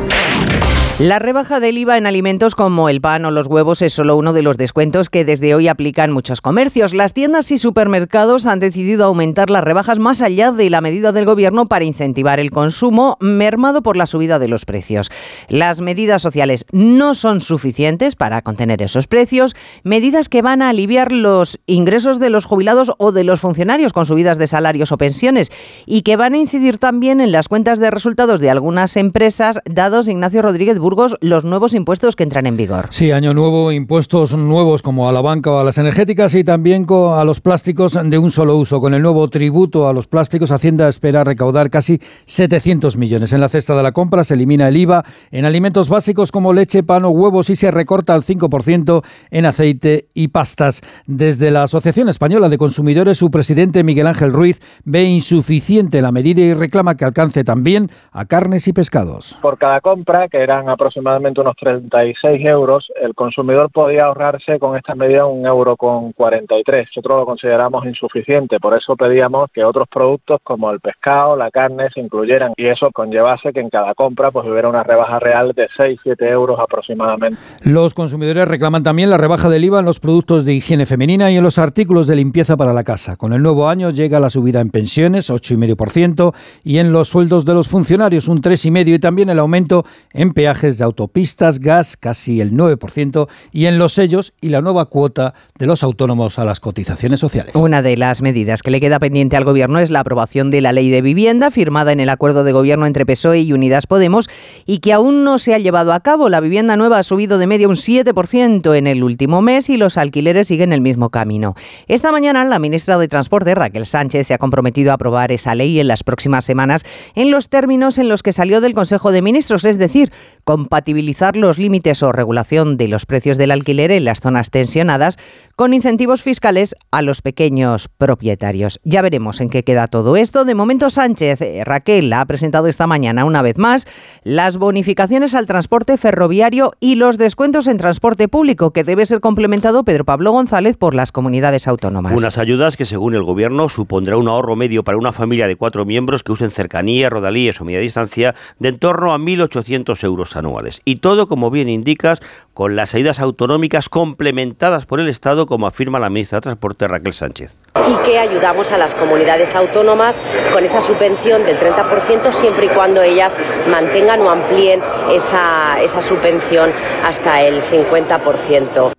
La 0.99 1.19
rebaja 1.19 1.59
del 1.59 1.77
IVA 1.77 1.99
en 1.99 2.07
alimentos 2.07 2.55
como 2.55 2.89
el 2.89 3.01
pan 3.01 3.23
o 3.25 3.29
los 3.29 3.45
huevos 3.45 3.83
es 3.83 3.93
solo 3.93 4.15
uno 4.15 4.33
de 4.33 4.41
los 4.41 4.57
descuentos 4.57 5.11
que 5.11 5.25
desde 5.25 5.53
hoy 5.53 5.67
aplican 5.67 6.11
muchos 6.11 6.41
comercios. 6.41 6.95
Las 6.95 7.13
tiendas 7.13 7.51
y 7.51 7.59
supermercados 7.59 8.47
han 8.47 8.59
decidido 8.59 9.05
aumentar 9.05 9.51
las 9.51 9.63
rebajas 9.63 9.99
más 9.99 10.23
allá 10.23 10.51
de 10.51 10.71
la 10.71 10.81
medida 10.81 11.11
del 11.11 11.25
gobierno 11.25 11.67
para 11.67 11.85
incentivar 11.85 12.39
el 12.39 12.49
consumo, 12.49 13.15
mermado 13.19 13.83
por 13.83 13.95
la 13.95 14.07
subida 14.07 14.39
de 14.39 14.47
los 14.47 14.65
precios. 14.65 15.11
Las 15.49 15.81
medidas 15.81 16.23
sociales 16.23 16.65
no 16.71 17.13
son 17.13 17.41
suficientes 17.41 18.15
para 18.15 18.41
contener 18.41 18.81
esos 18.81 19.05
precios, 19.05 19.55
medidas 19.83 20.29
que 20.29 20.41
van 20.41 20.63
a 20.63 20.69
aliviar 20.69 21.11
los 21.11 21.59
ingresos 21.67 22.19
de 22.19 22.31
los 22.31 22.45
jubilados 22.45 22.91
o 22.97 23.11
de 23.11 23.23
los 23.23 23.39
funcionarios 23.39 23.93
con 23.93 24.07
subidas 24.07 24.39
de 24.39 24.47
salarios 24.47 24.91
o 24.91 24.97
pensiones 24.97 25.51
y 25.85 26.01
que 26.01 26.15
van 26.15 26.33
a 26.33 26.37
incidir 26.37 26.79
también 26.79 27.21
en 27.21 27.31
las 27.31 27.49
cuentas 27.49 27.77
de 27.77 27.91
resultados 27.91 28.39
de 28.39 28.49
algunas 28.49 28.97
empresas, 28.97 29.59
dados 29.65 30.07
Ignacio 30.07 30.41
Rodríguez 30.41 30.79
Burgos 30.87 31.17
los 31.19 31.43
nuevos 31.43 31.73
impuestos 31.73 32.15
que 32.15 32.23
entran 32.23 32.45
en 32.45 32.55
vigor. 32.55 32.85
Sí, 32.91 33.11
año 33.11 33.33
nuevo, 33.33 33.73
impuestos 33.73 34.33
nuevos 34.37 34.81
como 34.81 35.09
a 35.09 35.11
la 35.11 35.19
banca 35.19 35.51
o 35.51 35.59
a 35.59 35.65
las 35.65 35.77
energéticas 35.77 36.33
y 36.33 36.45
también 36.45 36.85
a 36.89 37.25
los 37.25 37.41
plásticos 37.41 37.99
de 38.01 38.17
un 38.17 38.31
solo 38.31 38.55
uso. 38.55 38.79
Con 38.79 38.93
el 38.93 39.01
nuevo 39.01 39.29
tributo 39.29 39.89
a 39.89 39.91
los 39.91 40.07
plásticos, 40.07 40.49
Hacienda 40.49 40.87
espera 40.87 41.25
recaudar 41.25 41.69
casi 41.69 41.99
700 42.23 42.95
millones. 42.95 43.33
En 43.33 43.41
la 43.41 43.49
cesta 43.49 43.75
de 43.75 43.83
la 43.83 43.91
compra 43.91 44.23
se 44.23 44.35
elimina 44.35 44.69
el 44.69 44.77
IVA 44.77 45.03
en 45.31 45.43
alimentos 45.43 45.89
básicos 45.89 46.31
como 46.31 46.53
leche, 46.53 46.83
pan 46.83 47.03
o 47.03 47.09
huevos 47.09 47.49
y 47.49 47.57
se 47.57 47.69
recorta 47.69 48.13
al 48.13 48.23
5% 48.23 49.03
en 49.31 49.45
aceite 49.45 50.07
y 50.13 50.29
pastas. 50.29 50.79
Desde 51.05 51.51
la 51.51 51.63
Asociación 51.63 52.07
Española 52.07 52.47
de 52.47 52.57
Consumidores, 52.57 53.17
su 53.17 53.29
presidente 53.29 53.83
Miguel 53.83 54.07
Ángel 54.07 54.31
Ruiz 54.31 54.61
ve 54.85 55.03
insuficiente 55.03 56.01
la 56.01 56.13
medida 56.13 56.39
y 56.39 56.53
reclama 56.53 56.95
que 56.95 57.03
alcance 57.03 57.43
también 57.43 57.89
a 58.13 58.23
carnes 58.23 58.69
y 58.69 58.71
pescados. 58.71 59.37
Por 59.41 59.57
cada 59.57 59.81
compra, 59.81 60.29
que 60.29 60.37
eran 60.37 60.69
aproximadamente 60.77 61.41
unos 61.41 61.55
36 61.57 62.45
euros, 62.45 62.87
el 63.01 63.13
consumidor 63.15 63.69
podía 63.71 64.05
ahorrarse 64.05 64.59
con 64.59 64.77
esta 64.77 64.95
medida 64.95 65.25
un 65.25 65.45
euro 65.45 65.75
con 65.75 66.13
43. 66.13 66.87
Nosotros 66.95 67.19
lo 67.19 67.25
consideramos 67.25 67.85
insuficiente, 67.85 68.59
por 68.59 68.77
eso 68.77 68.95
pedíamos 68.95 69.49
que 69.51 69.63
otros 69.63 69.87
productos 69.89 70.39
como 70.43 70.69
el 70.71 70.79
pescado, 70.79 71.35
la 71.35 71.51
carne 71.51 71.89
se 71.93 71.99
incluyeran 71.99 72.53
y 72.55 72.67
eso 72.67 72.91
conllevase 72.91 73.51
que 73.51 73.59
en 73.59 73.69
cada 73.69 73.93
compra 73.95 74.31
pues 74.31 74.47
hubiera 74.47 74.69
una 74.69 74.83
rebaja 74.83 75.19
real 75.19 75.53
de 75.53 75.67
6-7 75.69 76.21
euros 76.29 76.59
aproximadamente. 76.59 77.39
Los 77.63 77.93
consumidores 77.93 78.47
reclaman 78.47 78.83
también 78.83 79.09
la 79.09 79.17
rebaja 79.17 79.49
del 79.49 79.63
IVA 79.63 79.79
en 79.79 79.85
los 79.85 79.99
productos 79.99 80.45
de 80.45 80.53
higiene 80.53 80.85
femenina 80.85 81.31
y 81.31 81.37
en 81.37 81.43
los 81.43 81.57
artículos 81.57 82.07
de 82.07 82.15
limpieza 82.15 82.57
para 82.57 82.73
la 82.73 82.83
casa. 82.83 83.15
Con 83.15 83.33
el 83.33 83.41
nuevo 83.41 83.67
año 83.67 83.89
llega 83.89 84.19
la 84.19 84.29
subida 84.29 84.61
en 84.61 84.69
pensiones, 84.69 85.29
8,5%, 85.29 86.33
y 86.63 86.79
en 86.79 86.91
los 86.91 87.09
sueldos 87.09 87.45
de 87.45 87.53
los 87.53 87.67
funcionarios, 87.67 88.27
un 88.27 88.41
3,5%, 88.41 88.87
y 88.87 88.99
también 88.99 89.29
el 89.29 89.39
aumento 89.39 89.85
en 90.13 90.33
peajes 90.33 90.66
de 90.77 90.83
autopistas, 90.83 91.59
gas 91.59 91.95
casi 91.95 92.41
el 92.41 92.51
9% 92.51 93.27
y 93.51 93.67
en 93.67 93.77
los 93.77 93.93
sellos 93.93 94.33
y 94.41 94.49
la 94.49 94.61
nueva 94.61 94.87
cuota 94.87 95.33
de 95.57 95.67
los 95.67 95.83
autónomos 95.83 96.39
a 96.39 96.45
las 96.45 96.59
cotizaciones 96.59 97.19
sociales. 97.19 97.55
Una 97.55 97.81
de 97.81 97.95
las 97.95 98.21
medidas 98.21 98.63
que 98.63 98.71
le 98.71 98.81
queda 98.81 98.99
pendiente 98.99 99.37
al 99.37 99.45
Gobierno 99.45 99.79
es 99.79 99.89
la 99.89 100.01
aprobación 100.01 100.51
de 100.51 100.61
la 100.61 100.71
ley 100.71 100.89
de 100.89 101.01
vivienda 101.01 101.51
firmada 101.51 101.91
en 101.91 101.99
el 101.99 102.09
acuerdo 102.09 102.43
de 102.43 102.51
gobierno 102.51 102.85
entre 102.85 103.05
PSOE 103.05 103.41
y 103.41 103.53
Unidas 103.53 103.87
Podemos 103.87 104.27
y 104.65 104.79
que 104.79 104.93
aún 104.93 105.23
no 105.23 105.37
se 105.37 105.53
ha 105.53 105.59
llevado 105.59 105.93
a 105.93 105.99
cabo. 106.01 106.29
La 106.29 106.41
vivienda 106.41 106.75
nueva 106.75 106.99
ha 106.99 107.03
subido 107.03 107.37
de 107.37 107.47
media 107.47 107.67
un 107.67 107.75
7% 107.75 108.75
en 108.75 108.87
el 108.87 109.03
último 109.03 109.41
mes 109.41 109.69
y 109.69 109.77
los 109.77 109.97
alquileres 109.97 110.47
siguen 110.47 110.73
el 110.73 110.81
mismo 110.81 111.09
camino. 111.09 111.55
Esta 111.87 112.11
mañana 112.11 112.43
la 112.45 112.59
ministra 112.59 112.97
de 112.97 113.07
Transporte, 113.07 113.55
Raquel 113.55 113.85
Sánchez, 113.85 114.27
se 114.27 114.33
ha 114.33 114.37
comprometido 114.37 114.91
a 114.91 114.95
aprobar 114.95 115.31
esa 115.31 115.55
ley 115.55 115.79
en 115.79 115.87
las 115.87 116.03
próximas 116.03 116.45
semanas 116.45 116.83
en 117.15 117.31
los 117.31 117.49
términos 117.49 117.97
en 117.97 118.09
los 118.09 118.23
que 118.23 118.33
salió 118.33 118.61
del 118.61 118.73
Consejo 118.73 119.11
de 119.11 119.21
Ministros, 119.21 119.65
es 119.65 119.77
decir, 119.77 120.11
compatibilizar 120.57 121.37
los 121.37 121.59
límites 121.59 122.01
o 122.01 122.11
regulación 122.11 122.77
de 122.77 122.87
los 122.87 123.05
precios 123.05 123.37
del 123.37 123.51
alquiler 123.51 123.91
en 123.91 124.05
las 124.05 124.21
zonas 124.21 124.49
tensionadas 124.49 125.17
con 125.55 125.73
incentivos 125.73 126.23
fiscales 126.23 126.75
a 126.89 127.03
los 127.03 127.21
pequeños 127.21 127.89
propietarios. 127.95 128.79
Ya 128.83 129.03
veremos 129.03 129.39
en 129.39 129.49
qué 129.49 129.63
queda 129.63 129.87
todo 129.87 130.17
esto. 130.17 130.45
De 130.45 130.55
momento 130.55 130.89
Sánchez, 130.89 131.41
eh, 131.41 131.63
Raquel 131.63 132.11
ha 132.11 132.25
presentado 132.25 132.65
esta 132.65 132.87
mañana 132.87 133.25
una 133.25 133.43
vez 133.43 133.59
más 133.59 133.85
las 134.23 134.57
bonificaciones 134.57 135.35
al 135.35 135.45
transporte 135.45 135.95
ferroviario 135.97 136.73
y 136.79 136.95
los 136.95 137.19
descuentos 137.19 137.67
en 137.67 137.77
transporte 137.77 138.27
público 138.27 138.71
que 138.71 138.83
debe 138.83 139.05
ser 139.05 139.19
complementado 139.19 139.83
Pedro 139.83 140.05
Pablo 140.05 140.31
González 140.31 140.75
por 140.75 140.95
las 140.95 141.11
comunidades 141.11 141.67
autónomas. 141.67 142.13
Unas 142.13 142.39
ayudas 142.39 142.77
que 142.77 142.85
según 142.85 143.13
el 143.13 143.23
gobierno 143.23 143.69
supondrá 143.69 144.17
un 144.17 144.27
ahorro 144.27 144.55
medio 144.55 144.83
para 144.83 144.97
una 144.97 145.13
familia 145.13 145.47
de 145.47 145.55
cuatro 145.55 145.85
miembros 145.85 146.23
que 146.23 146.31
usen 146.31 146.49
cercanía, 146.49 147.11
rodalíes 147.11 147.61
o 147.61 147.65
media 147.65 147.79
distancia 147.79 148.33
de 148.57 148.69
en 148.69 148.79
torno 148.79 149.13
a 149.13 149.17
1.800 149.17 150.03
euros 150.03 150.35
anuales. 150.35 150.46
Y 150.85 150.97
todo, 150.97 151.27
como 151.27 151.49
bien 151.49 151.69
indicas, 151.69 152.19
con 152.53 152.75
las 152.75 152.95
ayudas 152.95 153.19
autonómicas 153.19 153.89
complementadas 153.89 154.85
por 154.85 154.99
el 154.99 155.09
Estado, 155.09 155.45
como 155.45 155.67
afirma 155.67 155.99
la 155.99 156.09
ministra 156.09 156.37
de 156.37 156.41
Transporte 156.43 156.87
Raquel 156.87 157.13
Sánchez. 157.13 157.55
Y 157.87 157.95
que 158.05 158.19
ayudamos 158.19 158.71
a 158.71 158.77
las 158.77 158.95
comunidades 158.95 159.55
autónomas 159.55 160.23
con 160.51 160.63
esa 160.63 160.81
subvención 160.81 161.43
del 161.45 161.57
30% 161.57 162.31
siempre 162.31 162.65
y 162.65 162.69
cuando 162.69 163.01
ellas 163.01 163.37
mantengan 163.69 164.21
o 164.21 164.29
amplíen 164.29 164.81
esa, 165.11 165.81
esa 165.81 166.01
subvención 166.01 166.71
hasta 167.03 167.41
el 167.41 167.61
50%. 167.61 168.93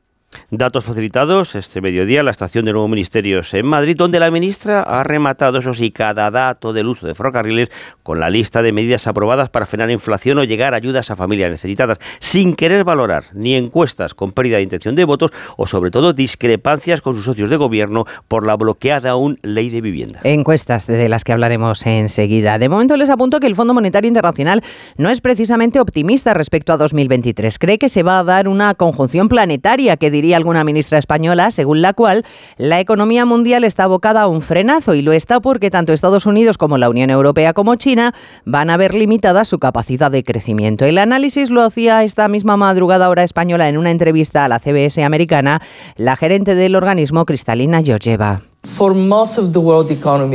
Datos 0.50 0.86
facilitados 0.86 1.54
este 1.56 1.82
mediodía 1.82 2.22
la 2.22 2.30
estación 2.30 2.64
de 2.64 2.72
Nuevos 2.72 2.88
Ministerios 2.88 3.52
en 3.52 3.66
Madrid, 3.66 3.94
donde 3.94 4.18
la 4.18 4.30
ministra 4.30 4.80
ha 4.80 5.04
rematado, 5.04 5.58
eso 5.58 5.74
sí, 5.74 5.90
cada 5.90 6.30
dato 6.30 6.72
del 6.72 6.86
uso 6.86 7.06
de 7.06 7.14
ferrocarriles 7.14 7.68
con 8.02 8.18
la 8.18 8.30
lista 8.30 8.62
de 8.62 8.72
medidas 8.72 9.06
aprobadas 9.06 9.50
para 9.50 9.66
frenar 9.66 9.90
inflación 9.90 10.38
o 10.38 10.44
llegar 10.44 10.72
ayudas 10.72 11.10
a 11.10 11.16
familias 11.16 11.50
necesitadas, 11.50 11.98
sin 12.20 12.56
querer 12.56 12.84
valorar 12.84 13.24
ni 13.34 13.56
encuestas 13.56 14.14
con 14.14 14.32
pérdida 14.32 14.56
de 14.56 14.62
intención 14.62 14.96
de 14.96 15.04
votos 15.04 15.32
o 15.58 15.66
sobre 15.66 15.90
todo 15.90 16.14
discrepancias 16.14 17.02
con 17.02 17.14
sus 17.14 17.26
socios 17.26 17.50
de 17.50 17.56
gobierno 17.56 18.06
por 18.26 18.46
la 18.46 18.56
bloqueada 18.56 19.10
aún 19.10 19.38
ley 19.42 19.68
de 19.68 19.82
vivienda. 19.82 20.20
Encuestas 20.24 20.86
de 20.86 21.10
las 21.10 21.24
que 21.24 21.34
hablaremos 21.34 21.84
enseguida. 21.84 22.58
De 22.58 22.70
momento 22.70 22.96
les 22.96 23.10
apunto 23.10 23.38
que 23.38 23.48
el 23.48 23.54
Fondo 23.54 23.74
Monetario 23.74 24.08
Internacional 24.08 24.62
no 24.96 25.10
es 25.10 25.20
precisamente 25.20 25.78
optimista 25.78 26.32
respecto 26.32 26.72
a 26.72 26.78
2023. 26.78 27.58
Cree 27.58 27.76
que 27.76 27.90
se 27.90 28.02
va 28.02 28.20
a 28.20 28.24
dar 28.24 28.48
una 28.48 28.72
conjunción 28.72 29.28
planetaria, 29.28 29.98
que 29.98 30.10
diría 30.10 30.37
alguna 30.38 30.64
ministra 30.64 30.98
española, 30.98 31.50
según 31.50 31.82
la 31.82 31.92
cual 31.92 32.24
la 32.56 32.80
economía 32.80 33.26
mundial 33.26 33.64
está 33.64 33.84
abocada 33.84 34.22
a 34.22 34.26
un 34.26 34.40
frenazo 34.40 34.94
y 34.94 35.02
lo 35.02 35.12
está 35.12 35.40
porque 35.40 35.70
tanto 35.70 35.92
Estados 35.92 36.24
Unidos 36.24 36.56
como 36.56 36.78
la 36.78 36.88
Unión 36.88 37.10
Europea 37.10 37.52
como 37.52 37.74
China 37.76 38.14
van 38.46 38.70
a 38.70 38.78
ver 38.78 38.94
limitada 38.94 39.44
su 39.44 39.58
capacidad 39.58 40.10
de 40.10 40.24
crecimiento. 40.24 40.86
El 40.86 40.96
análisis 40.96 41.50
lo 41.50 41.62
hacía 41.62 42.02
esta 42.04 42.28
misma 42.28 42.56
madrugada 42.56 43.10
hora 43.10 43.24
española 43.24 43.68
en 43.68 43.76
una 43.76 43.90
entrevista 43.90 44.44
a 44.44 44.48
la 44.48 44.58
CBS 44.58 45.04
americana 45.04 45.60
la 45.96 46.16
gerente 46.16 46.54
del 46.54 46.74
organismo 46.74 47.26
Cristalina 47.26 47.82
Georgieva. 47.82 48.47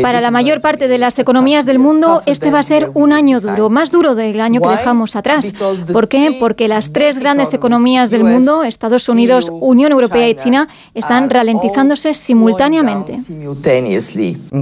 Para 0.01 0.22
la 0.22 0.32
mayor 0.32 0.62
parte 0.62 0.88
de 0.88 0.98
las 0.98 1.20
economías 1.20 1.65
del 1.65 1.77
mundo, 1.77 2.22
este 2.25 2.51
va 2.51 2.60
a 2.60 2.63
ser 2.63 2.89
un 2.94 3.12
año 3.12 3.42
duro, 3.42 3.70
más 3.70 3.92
duro 3.92 4.15
del 4.15 4.39
año 4.39 4.62
que 4.62 4.70
dejamos 4.70 5.15
atrás. 5.15 5.53
¿Por 5.92 6.08
qué? 6.08 6.38
Porque 6.39 6.68
las 6.68 6.94
tres 6.94 7.20
grandes 7.20 7.53
economías 7.53 8.10
del 8.10 8.24
mundo, 8.24 8.63
Estados 8.63 9.10
Unidos, 9.10 9.50
Unión 9.51 9.92
Europea 9.92 10.30
y 10.30 10.36
China, 10.36 10.68
están 10.94 11.30
ralentizándose 11.30 12.13
simultáneamente. 12.13 13.18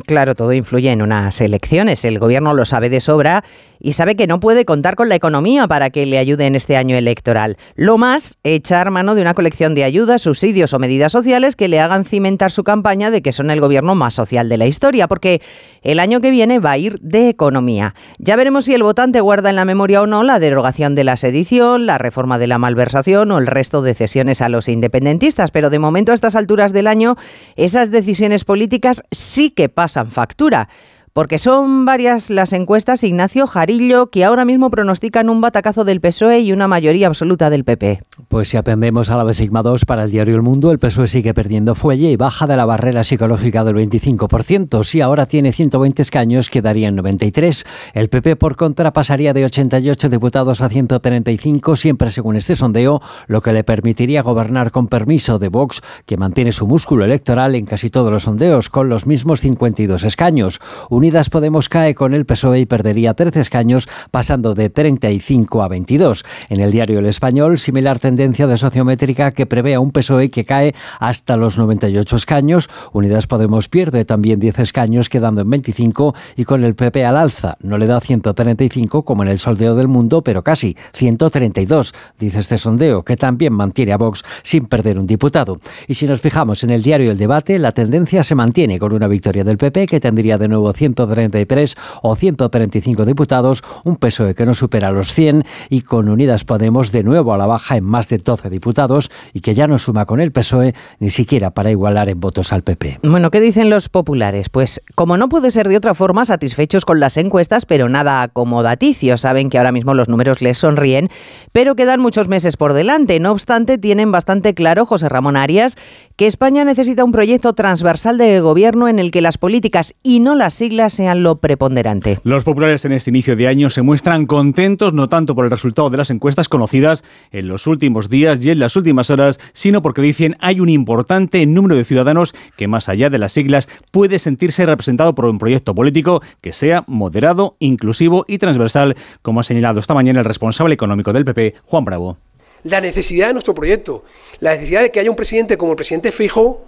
Claro, 0.06 0.36
todo 0.36 0.54
influye 0.54 0.92
en 0.92 1.02
unas 1.02 1.40
elecciones. 1.40 2.04
El 2.04 2.20
gobierno 2.20 2.54
lo 2.54 2.66
sabe 2.66 2.90
de 2.90 3.00
sobra 3.00 3.44
y 3.82 3.94
sabe 3.94 4.16
que 4.16 4.28
no 4.28 4.40
puede 4.40 4.64
contar 4.66 4.96
con 4.96 5.10
la 5.10 5.16
economía 5.16 5.68
para 5.68 5.90
que 5.90 6.06
le 6.06 6.18
ayude 6.18 6.46
en 6.46 6.56
este 6.56 6.78
año 6.78 6.96
electoral. 6.96 7.58
Lo 7.76 7.98
más, 7.98 8.38
echar 8.44 8.92
mano 8.92 9.16
de 9.16 9.22
una 9.22 9.34
colección 9.34 9.74
de 9.74 9.84
ayudas, 9.84 10.22
subsidios 10.22 10.74
o 10.74 10.80
medidas 10.80 11.12
sociales 11.12 11.56
que 11.56 11.68
le 11.68 11.80
hagan 11.80 12.06
cimentar 12.06 12.52
su 12.52 12.64
campaña 12.64 13.10
de 13.10 13.22
que 13.22 13.34
son 13.34 13.50
el 13.54 13.62
gobierno 13.62 13.96
más 13.96 14.14
social 14.14 14.50
de 14.50 14.58
la 14.58 14.68
historia, 14.68 15.08
porque 15.08 15.42
el 15.82 16.00
año 16.00 16.22
que 16.22 16.32
viene 16.32 16.60
va 16.60 16.72
a 16.72 16.78
ir 16.78 17.00
de 17.00 17.30
economía. 17.30 17.96
Ya 18.20 18.36
veremos 18.36 18.66
si 18.66 18.74
el 18.74 18.84
votante 18.84 19.22
guarda 19.22 19.50
en 19.50 19.56
la 19.56 19.66
memoria 19.66 20.02
o 20.02 20.08
no 20.08 20.24
la 20.24 20.40
derogación 20.40 20.96
de 20.96 21.04
la 21.04 21.18
sedición, 21.18 21.86
la 21.86 21.98
reforma 21.98 22.38
de 22.38 22.48
la 22.48 22.58
malversación 22.58 23.32
o 23.32 23.38
el 23.38 23.48
resto 23.48 23.82
de 23.82 23.94
cesiones 23.94 24.42
a 24.42 24.50
los 24.50 24.68
independentistas, 24.68 25.52
pero 25.52 25.70
de 25.70 25.80
momento 25.80 26.12
a 26.12 26.16
estas 26.16 26.36
alturas 26.36 26.74
del 26.74 26.88
año 26.88 27.16
esas 27.56 27.92
decisiones 27.92 28.46
políticas 28.46 29.04
sí 29.12 29.50
que 29.50 29.70
pasan 29.70 30.12
factura. 30.12 30.70
Porque 31.14 31.40
son 31.40 31.84
varias 31.84 32.30
las 32.30 32.54
encuestas, 32.54 33.04
Ignacio 33.04 33.46
Jarillo, 33.46 34.10
que 34.10 34.24
ahora 34.24 34.46
mismo 34.46 34.72
pronostican 34.72 35.30
un 35.30 35.42
batacazo 35.42 35.84
del 35.84 36.00
PSOE 36.00 36.40
y 36.40 36.54
una 36.54 36.70
mayoría 36.70 37.08
absoluta 37.08 37.50
del 37.50 37.66
PP. 37.66 38.00
Pues 38.28 38.50
si 38.50 38.58
apendemos 38.58 39.10
a 39.10 39.18
la 39.18 39.26
de 39.26 39.34
Sigma 39.34 39.62
2 39.62 39.86
para 39.86 40.04
el 40.04 40.12
diario 40.12 40.36
El 40.36 40.42
Mundo, 40.42 40.72
el 40.72 40.80
PSOE 40.80 41.08
sigue 41.08 41.34
perdiendo 41.34 41.76
fuelle 41.76 42.12
y 42.12 42.16
baja 42.16 42.48
de 42.48 42.56
la 42.56 42.66
barrera 42.66 43.04
psicológica 43.04 43.64
del 43.64 43.76
25%. 43.76 44.84
Si 44.84 45.02
ahora 45.02 45.26
tiene 45.26 45.52
120 45.52 46.02
escaños, 46.02 46.50
quedarían 46.50 46.96
93. 46.96 47.66
El 47.94 48.10
PP, 48.10 48.36
por 48.38 48.56
contra, 48.56 48.94
pasaría 48.94 49.34
de 49.34 49.46
88 49.46 50.10
diputados 50.10 50.62
a 50.62 50.70
135, 50.70 51.76
siempre 51.76 52.12
según 52.12 52.36
este 52.36 52.56
sondeo, 52.56 53.02
lo 53.28 53.42
que 53.42 53.54
le 53.54 53.64
permitiría 53.64 54.22
gobernar 54.22 54.72
con 54.72 54.88
permiso 54.88 55.40
de 55.40 55.50
Vox, 55.50 55.82
que 56.06 56.18
mantiene 56.18 56.52
su 56.52 56.68
músculo 56.68 57.06
electoral 57.06 57.56
en 57.56 57.66
casi 57.66 57.90
todos 57.90 58.12
los 58.12 58.24
sondeos, 58.24 58.70
con 58.70 58.88
los 58.88 59.06
mismos 59.08 59.42
52 59.42 60.04
escaños. 60.04 60.60
Unidas 60.90 61.30
Podemos 61.30 61.70
cae 61.70 61.96
con 61.96 62.14
el 62.14 62.26
PSOE 62.26 62.60
y 62.60 62.66
perdería 62.66 63.14
13 63.14 63.42
escaños, 63.42 63.90
pasando 64.12 64.54
de 64.54 64.70
35 64.70 65.64
a 65.64 65.68
22. 65.68 66.24
En 66.50 66.62
el 66.62 66.72
diario 66.72 67.00
El 67.00 67.08
Español, 67.08 67.60
similar 67.60 68.00
tendencia 68.00 68.11
de 68.16 68.58
sociométrica 68.58 69.32
que 69.32 69.46
prevé 69.46 69.78
un 69.78 69.92
PSOE 69.92 70.30
que 70.30 70.46
cae 70.46 70.76
hasta 71.00 71.36
los 71.38 71.58
98 71.58 72.16
escaños. 72.16 72.70
Unidas 72.94 73.28
Podemos 73.28 73.68
pierde 73.68 74.06
también 74.06 74.40
10 74.40 74.60
escaños, 74.60 75.10
quedando 75.10 75.42
en 75.42 75.50
25 75.50 76.14
y 76.36 76.46
con 76.46 76.64
el 76.64 76.76
PP 76.76 77.04
al 77.04 77.18
alza. 77.18 77.58
No 77.62 77.78
le 77.78 77.88
da 77.88 78.00
135 78.00 79.04
como 79.04 79.24
en 79.24 79.30
el 79.30 79.40
sondeo 79.40 79.76
del 79.76 79.88
mundo, 79.88 80.22
pero 80.22 80.44
casi 80.44 80.78
132, 80.94 81.94
dice 82.20 82.40
este 82.40 82.58
sondeo, 82.58 83.04
que 83.04 83.18
también 83.18 83.54
mantiene 83.54 83.94
a 83.94 83.98
Vox 83.98 84.24
sin 84.44 84.68
perder 84.68 85.00
un 85.00 85.08
diputado. 85.08 85.60
Y 85.88 85.96
si 85.96 86.06
nos 86.06 86.22
fijamos 86.22 86.64
en 86.64 86.70
el 86.70 86.84
diario 86.84 87.12
El 87.12 87.18
Debate, 87.18 87.58
la 87.58 87.72
tendencia 87.72 88.24
se 88.24 88.36
mantiene 88.36 88.80
con 88.80 88.94
una 88.94 89.08
victoria 89.08 89.44
del 89.44 89.58
PP 89.58 89.88
que 89.88 90.00
tendría 90.00 90.38
de 90.38 90.48
nuevo 90.48 90.72
100 90.72 90.92
133 90.96 91.76
o 92.02 92.16
135 92.16 93.06
diputados, 93.06 93.64
un 93.84 93.98
PSOE 93.98 94.36
que 94.36 94.46
no 94.46 94.54
supera 94.54 94.92
los 94.92 95.14
100 95.14 95.44
y 95.70 95.82
con 95.82 96.10
Unidas 96.10 96.44
Podemos 96.44 96.92
de 96.92 97.04
nuevo 97.04 97.34
a 97.34 97.38
la 97.38 97.46
baja 97.46 97.78
en 97.78 97.86
más 97.86 98.01
de 98.10 98.18
12 98.18 98.50
diputados 98.50 99.12
y 99.34 99.42
que 99.42 99.54
ya 99.54 99.68
no 99.68 99.78
suma 99.78 100.06
con 100.06 100.20
el 100.20 100.32
PSOE 100.32 100.74
ni 101.00 101.10
siquiera 101.10 101.52
para 101.52 101.72
igualar 101.72 102.10
en 102.10 102.20
votos 102.20 102.54
al 102.54 102.64
PP. 102.64 103.00
Bueno, 103.04 103.32
¿qué 103.32 103.42
dicen 103.42 103.70
los 103.70 103.90
populares? 103.90 104.50
Pues 104.50 104.82
como 104.96 105.18
no 105.18 105.30
puede 105.30 105.52
ser 105.52 105.68
de 105.68 105.78
otra 105.78 105.94
forma, 105.94 106.26
satisfechos 106.26 106.86
con 106.86 107.00
las 107.00 107.18
encuestas, 107.18 107.66
pero 107.66 107.90
nada 107.90 108.22
acomodaticios. 108.22 109.22
Saben 109.22 109.50
que 109.50 109.58
ahora 109.58 109.72
mismo 109.72 109.94
los 109.94 110.10
números 110.10 110.42
les 110.42 110.58
sonríen, 110.58 111.10
pero 111.52 111.76
quedan 111.76 112.00
muchos 112.00 112.28
meses 112.28 112.58
por 112.58 112.74
delante. 112.74 113.20
No 113.20 113.32
obstante, 113.32 113.78
tienen 113.78 114.12
bastante 114.12 114.54
claro 114.54 114.86
José 114.86 115.10
Ramón 115.10 115.38
Arias 115.38 115.76
que 116.16 116.28
España 116.28 116.64
necesita 116.64 117.04
un 117.04 117.12
proyecto 117.12 117.54
transversal 117.54 118.18
de 118.18 118.40
gobierno 118.42 118.88
en 118.88 119.00
el 119.00 119.10
que 119.10 119.22
las 119.22 119.40
políticas 119.40 119.96
y 120.04 120.20
no 120.20 120.36
las 120.36 120.54
siglas 120.54 120.94
sean 120.94 121.24
lo 121.24 121.38
preponderante. 121.38 122.20
Los 122.24 122.44
populares 122.44 122.86
en 122.86 122.92
este 122.92 123.10
inicio 123.10 123.36
de 123.36 123.48
año 123.48 123.70
se 123.70 123.82
muestran 123.82 124.28
contentos 124.28 124.94
no 124.94 125.10
tanto 125.10 125.34
por 125.34 125.46
el 125.46 125.52
resultado 125.52 125.90
de 125.90 125.98
las 125.98 126.12
encuestas 126.12 126.48
conocidas 126.48 127.04
en 127.32 127.48
los 127.48 127.66
últimos 127.66 127.81
días 128.10 128.46
y 128.46 128.52
en 128.52 128.60
las 128.60 128.76
últimas 128.76 129.10
horas, 129.10 129.40
sino 129.54 129.82
porque 129.82 130.02
dicen 130.02 130.38
hay 130.40 130.60
un 130.60 130.70
importante 130.70 131.44
número 131.48 131.76
de 131.76 131.84
ciudadanos 131.84 132.34
que 132.56 132.68
más 132.68 132.90
allá 132.90 133.10
de 133.10 133.18
las 133.18 133.34
siglas 133.34 133.68
puede 133.92 134.20
sentirse 134.20 134.66
representado 134.66 135.16
por 135.16 135.26
un 135.26 135.40
proyecto 135.40 135.74
político 135.74 136.22
que 136.42 136.54
sea 136.54 136.84
moderado, 136.88 137.56
inclusivo 137.60 138.24
y 138.28 138.38
transversal, 138.38 138.96
como 139.22 139.40
ha 139.40 139.44
señalado 139.44 139.80
esta 139.80 139.96
mañana 139.96 140.20
el 140.20 140.26
responsable 140.26 140.76
económico 140.76 141.12
del 141.12 141.26
PP, 141.26 141.56
Juan 141.66 141.86
Bravo. 141.86 142.18
La 142.64 142.80
necesidad 142.80 143.28
de 143.28 143.34
nuestro 143.34 143.56
proyecto, 143.56 144.06
la 144.40 144.54
necesidad 144.54 144.82
de 144.82 144.92
que 144.92 145.00
haya 145.00 145.10
un 145.10 145.16
presidente 145.16 145.58
como 145.58 145.72
el 145.72 145.76
presidente 145.76 146.12
Fijo 146.12 146.66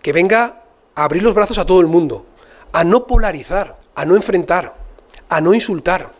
que 0.00 0.12
venga 0.12 0.62
a 0.94 1.04
abrir 1.04 1.24
los 1.24 1.34
brazos 1.34 1.58
a 1.58 1.66
todo 1.66 1.80
el 1.80 1.88
mundo, 1.88 2.26
a 2.72 2.84
no 2.84 3.06
polarizar, 3.06 3.76
a 3.96 4.04
no 4.04 4.14
enfrentar, 4.14 4.76
a 5.28 5.40
no 5.40 5.52
insultar, 5.52 6.12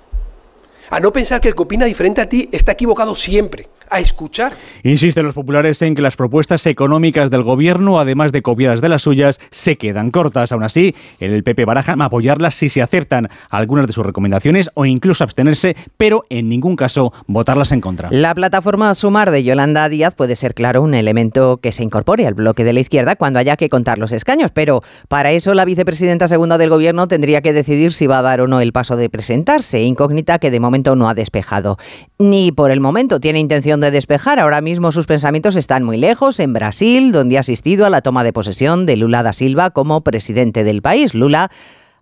a 0.91 1.01
no 1.01 1.13
pensar 1.13 1.41
que 1.41 1.49
el 1.49 1.55
que 1.55 1.63
opina 1.63 1.87
diferente 1.87 2.21
a 2.21 2.29
ti 2.29 2.49
está 2.53 2.73
equivocado 2.73 3.15
siempre 3.15 3.69
a 3.95 4.01
escuchar. 4.01 4.53
Insisten 4.83 5.25
los 5.25 5.35
populares 5.35 5.81
en 5.83 5.95
que 5.95 6.03
las 6.03 6.17
propuestas 6.17 6.67
económicas 6.67 7.31
del 7.31 7.43
gobierno, 7.43 7.99
además 7.99 8.33
de 8.33 8.43
copiadas 8.43 8.81
de 8.81 8.89
las 8.89 9.03
suyas, 9.03 9.41
se 9.51 9.77
quedan 9.77 10.11
cortas. 10.11 10.53
Aún 10.53 10.65
así, 10.65 10.95
el 11.19 11.43
PP 11.43 11.65
baraja 11.65 11.95
apoyarlas 12.05 12.55
si 12.55 12.69
se 12.69 12.83
aceptan 12.83 13.29
algunas 13.51 13.87
de 13.87 13.93
sus 13.93 14.05
recomendaciones 14.05 14.71
o 14.75 14.85
incluso 14.85 15.25
abstenerse, 15.25 15.77
pero 15.97 16.25
en 16.29 16.49
ningún 16.49 16.77
caso 16.77 17.13
votarlas 17.27 17.73
en 17.73 17.81
contra. 17.81 18.09
La 18.11 18.35
plataforma 18.35 18.95
Sumar 18.95 19.31
de 19.31 19.45
Yolanda 19.45 19.89
Díaz 19.89 20.15
puede 20.15 20.37
ser, 20.37 20.55
claro, 20.55 20.83
un 20.83 20.95
elemento 20.95 21.59
que 21.59 21.73
se 21.73 21.83
incorpore 21.83 22.27
al 22.27 22.35
bloque 22.35 22.65
de 22.65 22.73
la 22.73 22.81
izquierda 22.81 23.17
cuando 23.17 23.39
haya 23.39 23.57
que 23.57 23.69
contar 23.69 23.99
los 23.99 24.13
escaños, 24.13 24.51
pero 24.53 24.83
para 25.09 25.33
eso 25.33 25.55
la 25.55 25.65
vicepresidenta 25.65 26.29
segunda 26.29 26.59
del 26.59 26.71
gobierno 26.71 27.09
tendría 27.09 27.41
que 27.43 27.53
decidir 27.53 27.93
si 27.93 28.07
va 28.07 28.19
a 28.19 28.23
dar 28.23 28.41
o 28.41 28.47
no 28.47 28.61
el 28.61 28.73
paso 28.73 28.97
de 28.97 29.09
presentarse, 29.09 29.83
incógnita 29.83 30.39
que 30.39 30.51
de 30.51 30.61
momento 30.61 30.97
no 30.97 31.09
ha 31.09 31.15
despejado. 31.15 31.79
Ni 32.19 32.53
por 32.53 32.71
el 32.71 32.81
momento 32.81 33.21
tiene 33.21 33.41
intención 33.41 33.81
de 33.81 33.84
despejar. 33.91 34.39
Ahora 34.39 34.61
mismo 34.61 34.93
sus 34.93 35.07
pensamientos 35.07 35.57
están 35.57 35.85
muy 35.85 35.97
lejos, 35.97 36.41
en 36.41 36.53
Brasil, 36.53 37.13
donde 37.13 37.37
ha 37.37 37.41
asistido 37.41 37.87
a 37.87 37.91
la 37.91 38.01
toma 38.01 38.25
de 38.25 38.33
posesión 38.33 38.87
de 38.87 38.97
Lula 38.97 39.23
da 39.23 39.33
Silva 39.33 39.71
como 39.71 40.03
presidente 40.03 40.65
del 40.65 40.83
país. 40.83 41.15
Lula, 41.15 41.51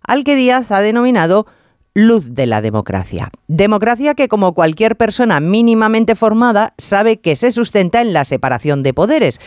al 0.01 0.23
que 0.23 0.35
Díaz 0.35 0.71
ha 0.71 0.81
denominado 0.81 1.45
luz 1.93 2.25
de 2.29 2.45
la 2.45 2.61
democracia. 2.61 3.29
Democracia 3.47 4.15
que, 4.15 4.27
como 4.27 4.53
cualquier 4.53 4.95
persona 4.95 5.39
mínimamente 5.39 6.15
formada, 6.15 6.73
sabe 6.77 7.17
que 7.17 7.35
se 7.35 7.51
sustenta 7.51 8.01
en 8.01 8.13
la 8.13 8.25
separación 8.25 8.83
de 8.83 8.93
poderes. 8.93 9.39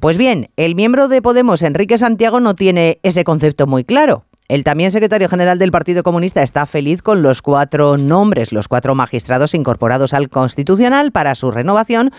Pues 0.00 0.18
bien, 0.18 0.50
el 0.56 0.74
miembro 0.74 1.08
de 1.08 1.22
Podemos, 1.22 1.62
Enrique 1.62 1.98
Santiago, 1.98 2.40
no 2.40 2.54
tiene 2.54 2.98
ese 3.02 3.24
concepto 3.24 3.66
muy 3.66 3.84
claro. 3.84 4.24
El 4.48 4.64
también 4.64 4.90
secretario 4.90 5.28
general 5.28 5.58
del 5.58 5.70
Partido 5.70 6.02
Comunista 6.02 6.42
está 6.42 6.66
feliz 6.66 7.02
con 7.02 7.22
los 7.22 7.42
cuatro 7.42 7.96
nombres, 7.96 8.52
los 8.52 8.68
cuatro 8.68 8.94
magistrados 8.94 9.54
incorporados 9.54 10.14
al 10.14 10.28
Constitucional 10.28 11.12
para 11.12 11.34
su 11.34 11.50
renovación, 11.50 12.10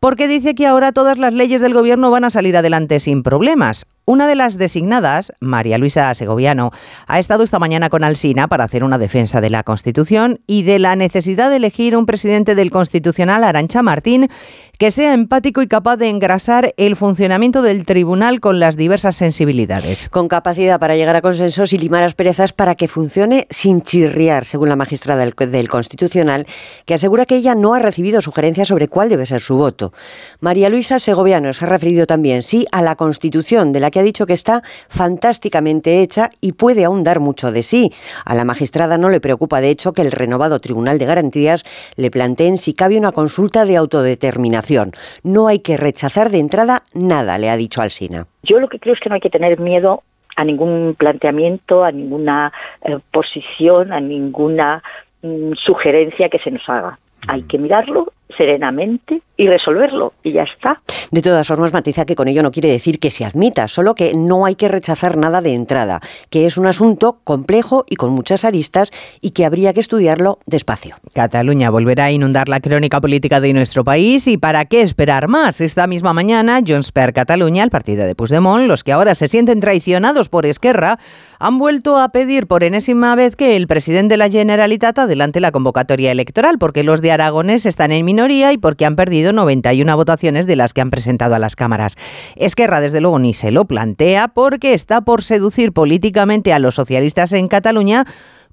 porque 0.00 0.28
dice 0.28 0.54
que 0.54 0.66
ahora 0.66 0.92
todas 0.92 1.18
las 1.18 1.32
leyes 1.32 1.60
del 1.60 1.74
gobierno 1.74 2.10
van 2.10 2.24
a 2.24 2.30
salir 2.30 2.56
adelante 2.56 3.00
sin 3.00 3.22
problemas. 3.22 3.86
Una 4.08 4.26
de 4.26 4.36
las 4.36 4.56
designadas, 4.56 5.34
María 5.38 5.76
Luisa 5.76 6.14
Segoviano, 6.14 6.70
ha 7.06 7.18
estado 7.18 7.44
esta 7.44 7.58
mañana 7.58 7.90
con 7.90 8.04
Alsina 8.04 8.48
para 8.48 8.64
hacer 8.64 8.82
una 8.82 8.96
defensa 8.96 9.42
de 9.42 9.50
la 9.50 9.64
Constitución 9.64 10.40
y 10.46 10.62
de 10.62 10.78
la 10.78 10.96
necesidad 10.96 11.50
de 11.50 11.56
elegir 11.56 11.94
un 11.94 12.06
presidente 12.06 12.54
del 12.54 12.70
Constitucional, 12.70 13.44
Arancha 13.44 13.82
Martín, 13.82 14.30
que 14.78 14.92
sea 14.92 15.12
empático 15.12 15.60
y 15.60 15.66
capaz 15.66 15.96
de 15.96 16.08
engrasar 16.08 16.72
el 16.78 16.96
funcionamiento 16.96 17.62
del 17.62 17.84
tribunal 17.84 18.40
con 18.40 18.60
las 18.60 18.76
diversas 18.76 19.16
sensibilidades. 19.16 20.08
Con 20.08 20.28
capacidad 20.28 20.78
para 20.80 20.96
llegar 20.96 21.16
a 21.16 21.20
consensos 21.20 21.72
y 21.74 21.76
limar 21.78 22.04
asperezas 22.04 22.54
para 22.54 22.76
que 22.76 22.88
funcione 22.88 23.46
sin 23.50 23.82
chirriar, 23.82 24.46
según 24.46 24.70
la 24.70 24.76
magistrada 24.76 25.24
del, 25.24 25.34
del 25.50 25.68
Constitucional, 25.68 26.46
que 26.86 26.94
asegura 26.94 27.26
que 27.26 27.36
ella 27.36 27.54
no 27.54 27.74
ha 27.74 27.80
recibido 27.80 28.22
sugerencias 28.22 28.68
sobre 28.68 28.88
cuál 28.88 29.10
debe 29.10 29.26
ser 29.26 29.40
su 29.42 29.56
voto. 29.56 29.92
María 30.40 30.70
Luisa 30.70 30.98
Segoviano 30.98 31.52
se 31.52 31.66
ha 31.66 31.68
referido 31.68 32.06
también, 32.06 32.42
sí, 32.42 32.64
a 32.70 32.80
la 32.80 32.94
Constitución, 32.96 33.72
de 33.72 33.80
la 33.80 33.90
que 33.90 33.97
ha 33.98 34.02
dicho 34.02 34.26
que 34.26 34.32
está 34.32 34.62
fantásticamente 34.88 36.02
hecha 36.02 36.30
y 36.40 36.52
puede 36.52 36.84
aún 36.84 37.04
dar 37.04 37.20
mucho 37.20 37.52
de 37.52 37.62
sí. 37.62 37.92
A 38.24 38.34
la 38.34 38.44
magistrada 38.44 38.98
no 38.98 39.08
le 39.08 39.20
preocupa, 39.20 39.60
de 39.60 39.70
hecho, 39.70 39.92
que 39.92 40.02
el 40.02 40.12
renovado 40.12 40.60
Tribunal 40.60 40.98
de 40.98 41.06
Garantías 41.06 41.64
le 41.96 42.10
planteen 42.10 42.56
si 42.58 42.74
cabe 42.74 42.98
una 42.98 43.12
consulta 43.12 43.64
de 43.64 43.76
autodeterminación 43.76 44.92
no 45.22 45.48
hay 45.48 45.60
que 45.60 45.76
rechazar 45.76 46.28
de 46.28 46.38
entrada 46.38 46.82
nada, 46.94 47.38
le 47.38 47.50
ha 47.50 47.56
dicho 47.56 47.80
Alsina. 47.80 48.26
Yo 48.42 48.58
lo 48.60 48.68
que 48.68 48.78
creo 48.78 48.94
es 48.94 49.00
que 49.00 49.08
no 49.08 49.14
hay 49.14 49.20
que 49.20 49.30
tener 49.30 49.58
miedo 49.60 50.02
a 50.36 50.44
ningún 50.44 50.94
planteamiento, 50.96 51.84
a 51.84 51.90
ninguna 51.90 52.52
eh, 52.82 52.98
posición, 53.12 53.92
a 53.92 54.00
ninguna 54.00 54.82
mm, 55.22 55.52
sugerencia 55.54 56.28
que 56.28 56.38
se 56.38 56.50
nos 56.50 56.68
haga. 56.68 56.98
Hay 57.26 57.42
que 57.42 57.58
mirarlo 57.58 58.12
serenamente 58.36 59.20
y 59.38 59.46
resolverlo 59.46 60.12
y 60.22 60.32
ya 60.32 60.42
está. 60.42 60.82
De 61.12 61.22
todas 61.22 61.46
formas, 61.46 61.72
matiza 61.72 62.04
que 62.04 62.16
con 62.16 62.28
ello 62.28 62.42
no 62.42 62.50
quiere 62.50 62.68
decir 62.68 62.98
que 62.98 63.10
se 63.10 63.24
admita, 63.24 63.68
solo 63.68 63.94
que 63.94 64.12
no 64.14 64.44
hay 64.44 64.56
que 64.56 64.68
rechazar 64.68 65.16
nada 65.16 65.40
de 65.40 65.54
entrada, 65.54 66.00
que 66.28 66.44
es 66.44 66.58
un 66.58 66.66
asunto 66.66 67.20
complejo 67.22 67.84
y 67.88 67.94
con 67.94 68.10
muchas 68.10 68.44
aristas 68.44 68.90
y 69.20 69.30
que 69.30 69.46
habría 69.46 69.72
que 69.72 69.80
estudiarlo 69.80 70.40
despacio. 70.44 70.96
Cataluña 71.14 71.70
volverá 71.70 72.06
a 72.06 72.10
inundar 72.10 72.48
la 72.48 72.58
crónica 72.58 73.00
política 73.00 73.40
de 73.40 73.52
nuestro 73.52 73.84
país 73.84 74.26
y 74.26 74.38
¿para 74.38 74.64
qué 74.64 74.82
esperar 74.82 75.28
más? 75.28 75.60
Esta 75.60 75.86
misma 75.86 76.12
mañana, 76.12 76.60
Junts 76.66 76.90
per 76.90 77.12
Catalunya, 77.12 77.62
el 77.62 77.70
partido 77.70 78.04
de 78.04 78.16
Puigdemont, 78.16 78.66
los 78.66 78.82
que 78.82 78.92
ahora 78.92 79.14
se 79.14 79.28
sienten 79.28 79.60
traicionados 79.60 80.28
por 80.28 80.46
Esquerra, 80.46 80.98
han 81.38 81.58
vuelto 81.58 81.96
a 81.96 82.08
pedir 82.08 82.48
por 82.48 82.64
enésima 82.64 83.14
vez 83.14 83.36
que 83.36 83.54
el 83.54 83.68
presidente 83.68 84.14
de 84.14 84.18
la 84.18 84.30
Generalitat 84.30 84.98
adelante 84.98 85.38
la 85.38 85.52
convocatoria 85.52 86.10
electoral, 86.10 86.58
porque 86.58 86.82
los 86.82 87.00
de 87.02 87.12
Aragones 87.12 87.66
están 87.66 87.92
en 87.92 88.04
minoría 88.04 88.52
y 88.52 88.58
porque 88.58 88.84
han 88.84 88.96
perdido 88.96 89.27
91 89.32 89.96
votaciones 89.96 90.46
de 90.46 90.56
las 90.56 90.72
que 90.72 90.80
han 90.80 90.90
presentado 90.90 91.34
a 91.34 91.38
las 91.38 91.56
cámaras. 91.56 91.96
Esquerra, 92.36 92.80
desde 92.80 93.00
luego, 93.00 93.18
ni 93.18 93.34
se 93.34 93.50
lo 93.50 93.64
plantea 93.64 94.28
porque 94.28 94.74
está 94.74 95.00
por 95.02 95.22
seducir 95.22 95.72
políticamente 95.72 96.52
a 96.52 96.58
los 96.58 96.74
socialistas 96.74 97.32
en 97.32 97.48
Cataluña 97.48 98.06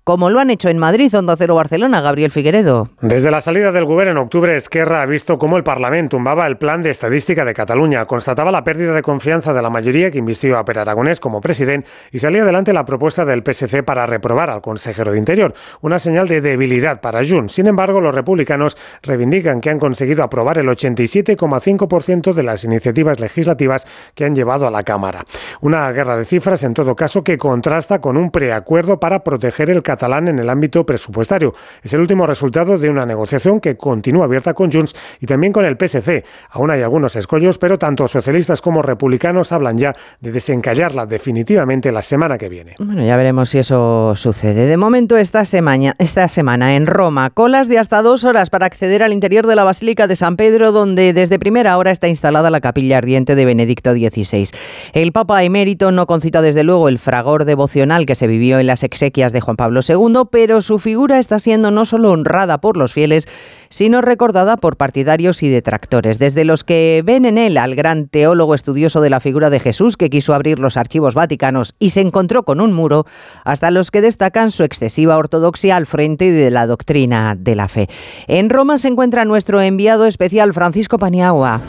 como 0.06 0.30
lo 0.30 0.40
han 0.40 0.52
hecho 0.52 0.70
en 0.70 0.78
Madrid, 0.78 1.12
Onda 1.18 1.36
Cero 1.36 1.56
Barcelona, 1.56 2.00
Gabriel 2.00 2.30
Figueredo. 2.30 2.90
Desde 3.02 3.32
la 3.32 3.42
salida 3.42 3.72
del 3.72 3.86
gobierno 3.86 4.12
en 4.12 4.18
octubre, 4.20 4.56
Esquerra 4.56 5.02
ha 5.02 5.08
visto 5.08 5.40
cómo 5.40 5.58
el 5.58 5.64
Parlamento 5.64 6.16
tumbaba 6.16 6.46
el 6.46 6.58
plan 6.58 6.84
de 6.84 6.92
estadística 6.92 7.44
de 7.44 7.56
Cataluña, 7.56 8.06
constataba 8.06 8.52
la 8.52 8.64
pérdida 8.64 8.94
de 8.94 9.02
confianza 9.02 9.52
de 9.52 9.64
la 9.64 9.72
mayoría 9.72 10.12
que 10.12 10.20
invistió 10.20 10.60
a 10.60 10.64
Per 10.64 10.78
Aragonés 10.78 11.20
como 11.20 11.42
presidente 11.42 11.90
y 12.12 12.20
salía 12.20 12.44
adelante 12.44 12.72
la 12.72 12.86
propuesta 12.86 13.26
del 13.26 13.42
PSC 13.42 13.82
para 13.82 14.06
reprobar 14.06 14.52
al 14.52 14.62
consejero 14.62 15.12
de 15.12 15.18
Interior, 15.18 15.56
una 15.82 15.98
señal 15.98 16.28
de 16.28 16.40
debilidad 16.40 17.02
para 17.02 17.26
Junts. 17.26 17.54
Sin 17.54 17.66
embargo, 17.66 18.00
los 18.00 18.14
republicanos 18.14 18.78
reivindican 19.02 19.60
que 19.60 19.72
han 19.72 19.80
conseguido 19.80 20.22
aprobar 20.22 20.60
el 20.60 20.68
87,5% 20.68 22.34
de 22.34 22.44
las 22.44 22.64
iniciativas 22.64 23.20
legislativas 23.20 23.88
que 24.14 24.26
han 24.26 24.36
llevado 24.36 24.68
a 24.68 24.72
la 24.72 24.84
Cámara. 24.84 25.26
Una 25.62 25.92
guerra 25.92 26.16
de 26.16 26.26
cifras, 26.26 26.62
en 26.62 26.76
todo 26.76 26.96
caso, 26.96 27.24
que 27.24 27.40
contrasta 27.40 28.02
con 28.02 28.18
un 28.18 28.30
preacuerdo 28.30 29.00
para 29.00 29.24
proteger 29.24 29.72
el 29.72 29.82
catalán 29.96 30.28
en 30.28 30.40
el 30.40 30.50
ámbito 30.50 30.86
presupuestario. 30.86 31.54
Es 31.82 31.94
el 31.94 32.02
último 32.02 32.28
resultado 32.28 32.78
de 32.78 32.90
una 32.90 33.06
negociación 33.06 33.62
que 33.62 33.78
continúa 33.78 34.26
abierta 34.26 34.54
con 34.54 34.70
Junts 34.70 34.94
y 35.22 35.26
también 35.26 35.54
con 35.54 35.64
el 35.64 35.78
PSC. 35.78 36.26
Aún 36.50 36.70
hay 36.70 36.82
algunos 36.82 37.16
escollos, 37.16 37.58
pero 37.58 37.80
tanto 37.80 38.10
socialistas 38.10 38.62
como 38.62 38.82
republicanos 38.82 39.54
hablan 39.54 39.78
ya 39.78 39.96
de 40.20 40.34
desencallarla 40.34 41.06
definitivamente 41.06 41.94
la 41.94 42.02
semana 42.02 42.38
que 42.38 42.50
viene. 42.50 42.76
Bueno, 42.80 43.06
ya 43.06 43.16
veremos 43.16 43.50
si 43.50 43.60
eso 43.60 44.14
sucede. 44.18 44.66
De 44.66 44.76
momento, 44.76 45.16
esta 45.16 45.46
semana, 45.46 45.96
esta 45.98 46.28
semana 46.28 46.76
en 46.76 46.88
Roma, 46.88 47.30
colas 47.30 47.70
de 47.70 47.80
hasta 47.80 48.02
dos 48.02 48.26
horas 48.26 48.50
para 48.50 48.66
acceder 48.66 49.02
al 49.02 49.14
interior 49.14 49.48
de 49.48 49.56
la 49.56 49.64
Basílica 49.64 50.08
de 50.08 50.18
San 50.18 50.36
Pedro, 50.36 50.74
donde 50.74 51.14
desde 51.14 51.40
primera 51.40 51.78
hora 51.78 51.92
está 51.92 52.10
instalada 52.10 52.50
la 52.50 52.60
capilla 52.60 52.98
ardiente 52.98 53.36
de 53.36 53.46
Benedicto 53.46 53.94
XVI. 53.94 54.50
El 54.92 55.14
Papa 55.14 55.44
emérito 55.44 55.92
no 55.92 56.06
concita 56.06 56.42
desde 56.42 56.64
luego 56.64 56.90
el 56.90 57.00
fragor 57.00 57.46
devocional 57.46 58.06
que 58.06 58.16
se 58.16 58.28
vivió 58.28 58.60
en 58.60 58.68
las 58.68 58.84
exequias 58.84 59.32
de 59.32 59.42
Juan 59.42 59.56
Pablo 59.56 59.82
segundo, 59.86 60.26
pero 60.26 60.62
su 60.62 60.80
figura 60.80 61.20
está 61.20 61.40
siendo 61.40 61.72
no 61.72 61.86
solo 61.86 62.12
honrada 62.12 62.60
por 62.60 62.76
los 62.76 62.92
fieles, 62.92 63.28
sino 63.70 64.02
recordada 64.02 64.58
por 64.58 64.78
partidarios 64.78 65.44
y 65.44 65.50
detractores, 65.50 66.20
desde 66.20 66.46
los 66.46 66.64
que 66.64 67.02
ven 67.06 67.26
en 67.26 67.38
él 67.38 67.58
al 67.58 67.76
gran 67.76 68.08
teólogo 68.08 68.56
estudioso 68.56 69.02
de 69.02 69.10
la 69.10 69.20
figura 69.20 69.50
de 69.50 69.60
Jesús 69.60 69.98
que 69.98 70.10
quiso 70.10 70.34
abrir 70.34 70.60
los 70.60 70.78
archivos 70.78 71.14
vaticanos 71.14 71.76
y 71.80 71.92
se 71.92 72.02
encontró 72.02 72.44
con 72.44 72.62
un 72.62 72.74
muro, 72.74 73.06
hasta 73.44 73.72
los 73.72 73.92
que 73.92 74.02
destacan 74.02 74.52
su 74.52 74.64
excesiva 74.64 75.18
ortodoxia 75.18 75.76
al 75.76 75.86
frente 75.86 76.32
de 76.32 76.52
la 76.52 76.68
doctrina 76.68 77.36
de 77.38 77.56
la 77.56 77.68
fe. 77.68 77.88
En 78.28 78.50
Roma 78.50 78.78
se 78.78 78.88
encuentra 78.88 79.26
nuestro 79.26 79.62
enviado 79.62 80.06
especial 80.06 80.54
Francisco 80.54 80.98
Paniagua. 80.98 81.62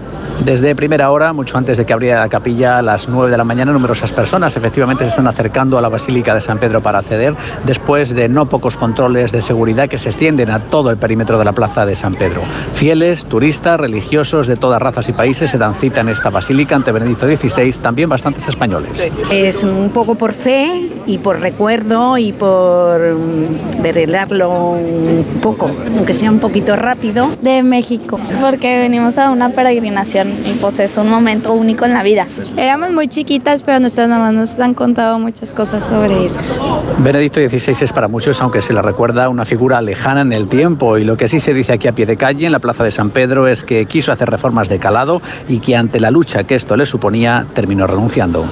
Desde 0.45 0.75
primera 0.77 1.11
hora, 1.11 1.33
mucho 1.33 1.59
antes 1.59 1.79
de 1.79 1.87
que 1.87 1.93
abriera 1.93 2.21
la 2.21 2.29
capilla 2.29 2.79
a 2.79 2.83
las 2.83 3.09
9 3.09 3.31
de 3.31 3.37
la 3.37 3.45
mañana, 3.45 3.73
numerosas 3.73 4.13
personas 4.13 4.57
efectivamente 4.57 5.05
se 5.05 5.11
están 5.11 5.27
acercando 5.27 5.79
a 5.79 5.81
la 5.81 5.89
Basílica 5.89 6.35
de 6.35 6.41
San 6.41 6.59
Pedro 6.59 6.83
para 6.83 6.99
acceder, 6.99 7.35
después 7.65 8.15
de 8.15 8.29
no 8.29 8.47
pocos 8.47 8.77
controles 8.77 9.33
de 9.33 9.43
seguridad 9.43 9.89
que 9.89 9.99
se 9.99 10.11
extienden 10.11 10.51
a 10.51 10.65
todo 10.65 10.91
el 10.91 10.99
perímetro 10.99 11.39
de 11.39 11.45
la 11.45 11.53
Plaza 11.53 11.87
de 11.87 11.97
San 11.97 12.15
Pedro. 12.15 12.43
Fieles, 12.75 13.27
turistas, 13.27 13.81
religiosos 13.81 14.47
de 14.47 14.57
todas 14.57 14.81
razas 14.81 15.09
y 15.09 15.13
países 15.13 15.51
se 15.51 15.59
dan 15.59 15.75
cita 15.75 16.03
en 16.03 16.11
esta 16.11 16.31
basílica 16.31 16.77
ante 16.77 16.93
Benedicto 16.93 17.27
XVI, 17.27 17.73
también 17.79 18.09
bastantes 18.09 18.47
españoles. 18.47 19.07
Es 19.31 19.65
un 19.65 19.91
poco 19.91 20.15
por 20.15 20.33
fe 20.33 20.89
y 21.07 21.19
por 21.19 21.41
recuerdo 21.41 22.19
y 22.19 22.33
por 22.33 23.01
mm, 23.01 23.83
velarlo 23.83 24.71
un 24.71 25.25
poco, 25.41 25.71
aunque 25.97 26.15
sea 26.15 26.31
un 26.31 26.41
poquito 26.41 26.77
rápido. 26.77 27.31
De 27.41 27.63
México, 27.63 28.19
porque 28.41 28.79
venimos 28.79 29.19
a 29.19 29.31
una 29.31 29.51
peregrinación 29.51 30.26
y 30.29 30.53
pues 30.61 30.79
es 30.81 30.97
un 30.97 31.09
momento 31.09 31.53
único 31.53 31.85
en 31.85 31.93
la 31.93 32.03
vida. 32.03 32.27
Éramos 32.57 32.91
muy 32.91 33.09
chiquitas, 33.09 33.63
pero 33.63 33.81
nuestras 33.81 34.09
mamás 34.09 34.35
nos 34.35 34.59
han 34.61 34.75
contado 34.75 35.19
muchas 35.19 35.53
cosas 35.53 35.87
sobre 35.87 36.27
él. 36.27 36.33
Benedicto 36.99 37.41
XVI 37.41 37.77
es 37.81 37.93
para 37.93 38.09
muchos, 38.09 38.41
aunque 38.41 38.63
se 38.63 38.73
le 38.73 38.83
recuerda, 38.83 39.29
una 39.29 39.45
figura 39.45 39.81
lejana 39.81 40.23
en 40.23 40.33
el 40.33 40.49
tiempo 40.49 40.99
y 40.99 41.05
lo 41.05 41.17
que 41.17 41.29
sí 41.29 41.39
se 41.39 41.55
dice 41.55 41.73
aquí 41.73 41.89
a 41.89 41.93
pie 41.93 42.07
de 42.07 42.17
calle 42.17 42.47
en 42.47 42.53
la 42.53 42.59
Plaza 42.59 42.85
de 42.85 42.91
San 42.91 43.11
Pedro 43.11 43.47
es 43.47 43.65
que 43.65 43.87
quiso 43.87 44.13
hacer 44.13 44.31
reformas 44.31 44.69
de 44.69 44.79
calado 44.79 45.21
y 45.49 45.61
que 45.61 45.77
ante 45.77 46.01
la 46.01 46.11
lucha 46.11 46.45
que 46.45 46.55
esto 46.55 46.77
le 46.77 46.87
suponía 46.87 47.47
terminó 47.55 47.87
renunciando. 47.87 48.45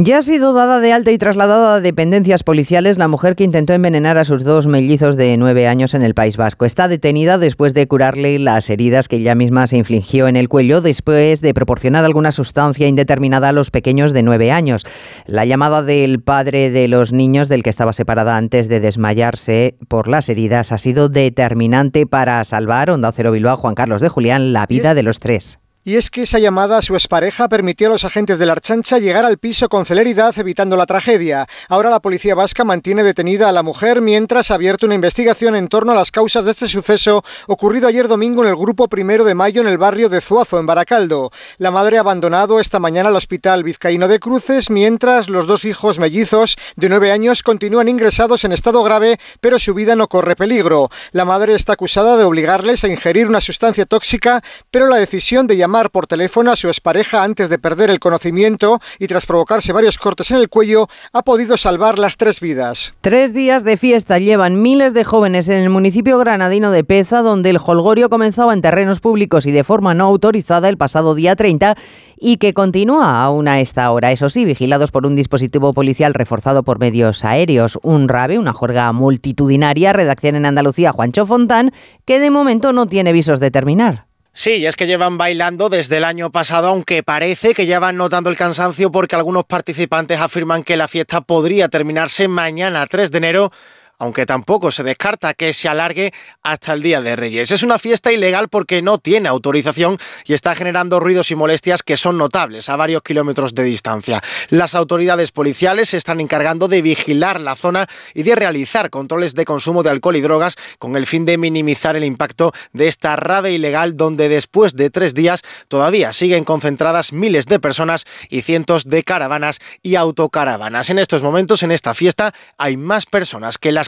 Ya 0.00 0.18
ha 0.18 0.22
sido 0.22 0.52
dada 0.52 0.78
de 0.78 0.92
alta 0.92 1.10
y 1.10 1.18
trasladada 1.18 1.74
a 1.74 1.80
dependencias 1.80 2.44
policiales 2.44 2.98
la 2.98 3.08
mujer 3.08 3.34
que 3.34 3.42
intentó 3.42 3.72
envenenar 3.72 4.16
a 4.16 4.22
sus 4.22 4.44
dos 4.44 4.68
mellizos 4.68 5.16
de 5.16 5.36
nueve 5.36 5.66
años 5.66 5.92
en 5.92 6.02
el 6.02 6.14
País 6.14 6.36
Vasco. 6.36 6.64
Está 6.66 6.86
detenida 6.86 7.36
después 7.36 7.74
de 7.74 7.88
curarle 7.88 8.38
las 8.38 8.70
heridas 8.70 9.08
que 9.08 9.16
ella 9.16 9.34
misma 9.34 9.66
se 9.66 9.76
infligió 9.76 10.28
en 10.28 10.36
el 10.36 10.48
cuello 10.48 10.82
después 10.82 11.40
de 11.40 11.52
proporcionar 11.52 12.04
alguna 12.04 12.30
sustancia 12.30 12.86
indeterminada 12.86 13.48
a 13.48 13.52
los 13.52 13.72
pequeños 13.72 14.12
de 14.12 14.22
nueve 14.22 14.52
años. 14.52 14.86
La 15.26 15.44
llamada 15.44 15.82
del 15.82 16.20
padre 16.22 16.70
de 16.70 16.86
los 16.86 17.12
niños 17.12 17.48
del 17.48 17.64
que 17.64 17.70
estaba 17.70 17.92
separada 17.92 18.36
antes 18.36 18.68
de 18.68 18.78
desmayarse 18.78 19.78
por 19.88 20.06
las 20.06 20.28
heridas 20.28 20.70
ha 20.70 20.78
sido 20.78 21.08
determinante 21.08 22.06
para 22.06 22.44
salvar, 22.44 22.90
Onda 22.90 23.10
Cero 23.10 23.32
Bilbao, 23.32 23.56
Juan 23.56 23.74
Carlos 23.74 24.00
de 24.00 24.08
Julián, 24.08 24.52
la 24.52 24.66
vida 24.66 24.94
de 24.94 25.02
los 25.02 25.18
tres. 25.18 25.58
Y 25.88 25.96
es 25.96 26.10
que 26.10 26.24
esa 26.24 26.38
llamada 26.38 26.76
a 26.76 26.82
su 26.82 26.92
expareja 26.92 27.48
permitió 27.48 27.86
a 27.86 27.92
los 27.92 28.04
agentes 28.04 28.38
de 28.38 28.44
la 28.44 28.52
Archancha 28.52 28.98
llegar 28.98 29.24
al 29.24 29.38
piso 29.38 29.70
con 29.70 29.86
celeridad 29.86 30.38
evitando 30.38 30.76
la 30.76 30.84
tragedia. 30.84 31.46
Ahora 31.66 31.88
la 31.88 32.00
policía 32.00 32.34
vasca 32.34 32.62
mantiene 32.62 33.02
detenida 33.02 33.48
a 33.48 33.52
la 33.52 33.62
mujer 33.62 34.02
mientras 34.02 34.50
ha 34.50 34.56
abierto 34.56 34.84
una 34.84 34.96
investigación 34.96 35.56
en 35.56 35.68
torno 35.68 35.92
a 35.92 35.94
las 35.94 36.10
causas 36.10 36.44
de 36.44 36.50
este 36.50 36.68
suceso 36.68 37.24
ocurrido 37.46 37.88
ayer 37.88 38.06
domingo 38.06 38.42
en 38.42 38.50
el 38.50 38.56
grupo 38.56 38.88
primero 38.88 39.24
de 39.24 39.34
mayo 39.34 39.62
en 39.62 39.66
el 39.66 39.78
barrio 39.78 40.10
de 40.10 40.20
Zuazo, 40.20 40.58
en 40.60 40.66
Baracaldo. 40.66 41.30
La 41.56 41.70
madre 41.70 41.96
ha 41.96 42.00
abandonado 42.00 42.60
esta 42.60 42.78
mañana 42.78 43.08
el 43.08 43.16
hospital 43.16 43.64
vizcaíno 43.64 44.08
de 44.08 44.20
Cruces 44.20 44.68
mientras 44.68 45.30
los 45.30 45.46
dos 45.46 45.64
hijos 45.64 45.98
mellizos 45.98 46.58
de 46.76 46.90
nueve 46.90 47.12
años 47.12 47.42
continúan 47.42 47.88
ingresados 47.88 48.44
en 48.44 48.52
estado 48.52 48.82
grave 48.82 49.18
pero 49.40 49.58
su 49.58 49.72
vida 49.72 49.96
no 49.96 50.08
corre 50.08 50.36
peligro. 50.36 50.90
La 51.12 51.24
madre 51.24 51.54
está 51.54 51.72
acusada 51.72 52.18
de 52.18 52.24
obligarles 52.24 52.84
a 52.84 52.88
ingerir 52.88 53.26
una 53.26 53.40
sustancia 53.40 53.86
tóxica 53.86 54.42
pero 54.70 54.86
la 54.88 54.98
decisión 54.98 55.46
de 55.46 55.56
llamar 55.56 55.77
por 55.90 56.06
teléfono 56.06 56.50
a 56.50 56.56
su 56.56 56.68
expareja 56.68 57.22
antes 57.22 57.48
de 57.48 57.58
perder 57.58 57.90
el 57.90 58.00
conocimiento 58.00 58.80
y 58.98 59.06
tras 59.06 59.24
provocarse 59.24 59.72
varios 59.72 59.98
cortes 59.98 60.30
en 60.30 60.38
el 60.38 60.48
cuello, 60.48 60.88
ha 61.12 61.22
podido 61.22 61.56
salvar 61.56 61.98
las 61.98 62.16
tres 62.16 62.40
vidas. 62.40 62.94
Tres 63.00 63.32
días 63.32 63.64
de 63.64 63.76
fiesta 63.76 64.18
llevan 64.18 64.60
miles 64.60 64.94
de 64.94 65.04
jóvenes 65.04 65.48
en 65.48 65.58
el 65.58 65.70
municipio 65.70 66.18
granadino 66.18 66.70
de 66.70 66.84
Peza, 66.84 67.22
donde 67.22 67.50
el 67.50 67.58
holgorio 67.64 68.10
comenzaba 68.10 68.52
en 68.52 68.60
terrenos 68.60 69.00
públicos 69.00 69.46
y 69.46 69.52
de 69.52 69.64
forma 69.64 69.94
no 69.94 70.04
autorizada 70.06 70.68
el 70.68 70.76
pasado 70.76 71.14
día 71.14 71.36
30 71.36 71.76
y 72.20 72.38
que 72.38 72.52
continúa 72.52 73.22
aún 73.22 73.48
a 73.48 73.60
esta 73.60 73.90
hora, 73.90 74.12
eso 74.12 74.28
sí, 74.28 74.44
vigilados 74.44 74.90
por 74.90 75.06
un 75.06 75.16
dispositivo 75.16 75.72
policial 75.72 76.14
reforzado 76.14 76.62
por 76.62 76.78
medios 76.78 77.24
aéreos. 77.24 77.78
Un 77.82 78.08
rave, 78.08 78.38
una 78.38 78.52
juerga 78.52 78.92
multitudinaria, 78.92 79.92
redacción 79.92 80.36
en 80.36 80.46
Andalucía, 80.46 80.92
Juancho 80.92 81.26
Fontán, 81.26 81.72
que 82.04 82.18
de 82.18 82.30
momento 82.30 82.72
no 82.72 82.86
tiene 82.86 83.12
visos 83.12 83.40
de 83.40 83.50
terminar. 83.50 84.07
Sí, 84.38 84.64
es 84.64 84.76
que 84.76 84.86
llevan 84.86 85.18
bailando 85.18 85.68
desde 85.68 85.96
el 85.96 86.04
año 86.04 86.30
pasado, 86.30 86.68
aunque 86.68 87.02
parece 87.02 87.54
que 87.54 87.66
ya 87.66 87.80
van 87.80 87.96
notando 87.96 88.30
el 88.30 88.36
cansancio 88.36 88.88
porque 88.92 89.16
algunos 89.16 89.42
participantes 89.42 90.20
afirman 90.20 90.62
que 90.62 90.76
la 90.76 90.86
fiesta 90.86 91.22
podría 91.22 91.68
terminarse 91.68 92.28
mañana 92.28 92.86
3 92.86 93.10
de 93.10 93.18
enero 93.18 93.52
aunque 93.98 94.26
tampoco 94.26 94.70
se 94.70 94.82
descarta 94.82 95.34
que 95.34 95.52
se 95.52 95.68
alargue 95.68 96.12
hasta 96.42 96.72
el 96.72 96.82
Día 96.82 97.00
de 97.00 97.16
Reyes. 97.16 97.50
Es 97.50 97.62
una 97.62 97.78
fiesta 97.78 98.12
ilegal 98.12 98.48
porque 98.48 98.82
no 98.82 98.98
tiene 98.98 99.28
autorización 99.28 99.98
y 100.24 100.34
está 100.34 100.54
generando 100.54 101.00
ruidos 101.00 101.30
y 101.30 101.34
molestias 101.34 101.82
que 101.82 101.96
son 101.96 102.18
notables 102.18 102.68
a 102.68 102.76
varios 102.76 103.02
kilómetros 103.02 103.54
de 103.54 103.64
distancia. 103.64 104.22
Las 104.50 104.74
autoridades 104.74 105.32
policiales 105.32 105.90
se 105.90 105.96
están 105.96 106.20
encargando 106.20 106.68
de 106.68 106.82
vigilar 106.82 107.40
la 107.40 107.56
zona 107.56 107.86
y 108.14 108.22
de 108.22 108.34
realizar 108.34 108.90
controles 108.90 109.34
de 109.34 109.44
consumo 109.44 109.82
de 109.82 109.90
alcohol 109.90 110.16
y 110.16 110.20
drogas 110.20 110.56
con 110.78 110.96
el 110.96 111.06
fin 111.06 111.24
de 111.24 111.38
minimizar 111.38 111.96
el 111.96 112.04
impacto 112.04 112.52
de 112.72 112.88
esta 112.88 113.16
rave 113.16 113.52
ilegal 113.52 113.96
donde 113.96 114.28
después 114.28 114.74
de 114.74 114.90
tres 114.90 115.14
días 115.14 115.42
todavía 115.68 116.12
siguen 116.12 116.44
concentradas 116.44 117.12
miles 117.12 117.46
de 117.46 117.58
personas 117.58 118.04
y 118.28 118.42
cientos 118.42 118.84
de 118.84 119.02
caravanas 119.02 119.58
y 119.82 119.96
autocaravanas. 119.96 120.90
En 120.90 120.98
estos 120.98 121.22
momentos, 121.22 121.62
en 121.62 121.70
esta 121.70 121.94
fiesta, 121.94 122.32
hay 122.56 122.76
más 122.76 123.06
personas 123.06 123.58
que 123.58 123.72
las 123.72 123.87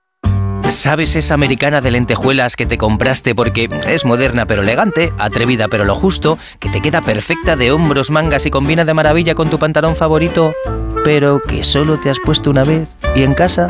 ¿Sabes 0.71 1.17
esa 1.17 1.33
americana 1.33 1.81
de 1.81 1.91
lentejuelas 1.91 2.55
que 2.55 2.65
te 2.65 2.77
compraste 2.77 3.35
porque 3.35 3.69
es 3.87 4.05
moderna 4.05 4.45
pero 4.45 4.63
elegante, 4.63 5.11
atrevida 5.17 5.67
pero 5.67 5.83
lo 5.83 5.95
justo, 5.95 6.39
que 6.59 6.69
te 6.69 6.81
queda 6.81 7.01
perfecta 7.01 7.57
de 7.57 7.71
hombros, 7.71 8.09
mangas 8.09 8.45
y 8.45 8.51
combina 8.51 8.85
de 8.85 8.93
maravilla 8.93 9.35
con 9.35 9.49
tu 9.49 9.59
pantalón 9.59 9.97
favorito, 9.97 10.55
pero 11.03 11.41
que 11.41 11.65
solo 11.65 11.99
te 11.99 12.09
has 12.09 12.19
puesto 12.19 12.49
una 12.49 12.63
vez 12.63 12.97
y 13.15 13.23
en 13.23 13.33
casa? 13.33 13.67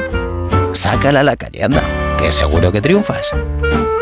Sácala 0.74 1.22
a 1.22 1.24
la 1.24 1.36
calle, 1.36 1.64
anda, 1.64 1.84
que 2.20 2.32
seguro 2.32 2.72
que 2.72 2.82
triunfas. 2.82 3.32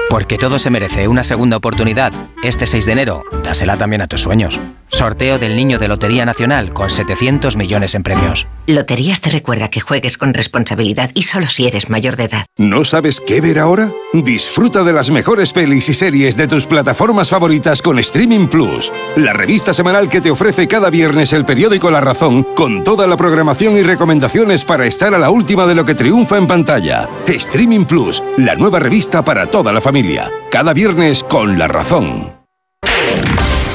Porque 0.10 0.38
todo 0.38 0.60
se 0.60 0.70
merece 0.70 1.08
una 1.08 1.24
segunda 1.24 1.58
oportunidad. 1.58 2.12
Este 2.44 2.68
6 2.68 2.86
de 2.86 2.92
enero, 2.92 3.24
dásela 3.44 3.78
también 3.78 4.02
a 4.02 4.08
tus 4.08 4.22
sueños. 4.22 4.60
Sorteo 4.90 5.40
del 5.40 5.56
Niño 5.56 5.80
de 5.80 5.88
Lotería 5.88 6.26
Nacional 6.26 6.74
con 6.74 6.90
700 6.90 7.56
millones 7.56 7.96
en 7.96 8.04
premios. 8.04 8.48
Loterías 8.68 9.22
te 9.22 9.30
recuerda 9.30 9.70
que 9.70 9.80
juegues 9.80 10.18
con 10.18 10.34
responsabilidad 10.34 11.12
y 11.14 11.24
solo 11.24 11.48
si 11.48 11.68
eres 11.68 11.90
mayor 11.90 12.16
de 12.16 12.26
edad. 12.26 12.46
¿No 12.58 12.86
sabes 12.86 13.22
qué 13.22 13.42
ver 13.42 13.60
ahora? 13.60 13.92
Disfruta 14.14 14.84
de 14.84 14.94
las 14.94 15.10
mejores 15.10 15.54
pelis 15.54 15.90
y 15.90 15.94
series 15.94 16.38
de 16.38 16.48
tus 16.48 16.66
plataformas 16.66 17.30
favoritas 17.30 17.82
con 17.82 18.00
Streaming 18.00 18.48
Plus, 18.48 18.92
la 19.16 19.34
revista 19.34 19.74
semanal 19.74 20.10
que 20.10 20.22
te 20.22 20.32
ofrece 20.32 20.68
cada 20.68 20.90
viernes 20.90 21.34
el 21.34 21.46
periódico 21.46 21.90
La 21.92 22.02
Razón 22.02 22.44
con 22.56 22.84
toda 22.84 23.08
la 23.08 23.18
programación 23.18 23.78
y 23.78 23.84
recomendaciones 23.84 24.66
para 24.66 24.86
estar 24.86 25.14
a 25.14 25.20
la 25.20 25.30
última 25.30 25.66
de 25.66 25.76
lo 25.76 25.86
que 25.86 25.96
triunfa 25.96 26.38
en 26.38 26.48
pantalla. 26.48 27.08
Streaming 27.28 27.86
Plus, 27.86 28.22
la 28.38 28.56
nueva 28.56 28.80
revista 28.80 29.24
para 29.24 29.48
toda 29.48 29.72
la 29.72 29.82
familia. 29.82 30.32
Cada 30.52 30.74
viernes 30.74 31.24
con 31.24 31.58
La 31.58 31.68
Razón. 31.68 32.34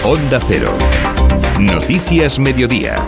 Onda 0.05 0.39
Cero. 0.47 0.77
Noticias 1.65 2.39
Mediodía. 2.39 3.07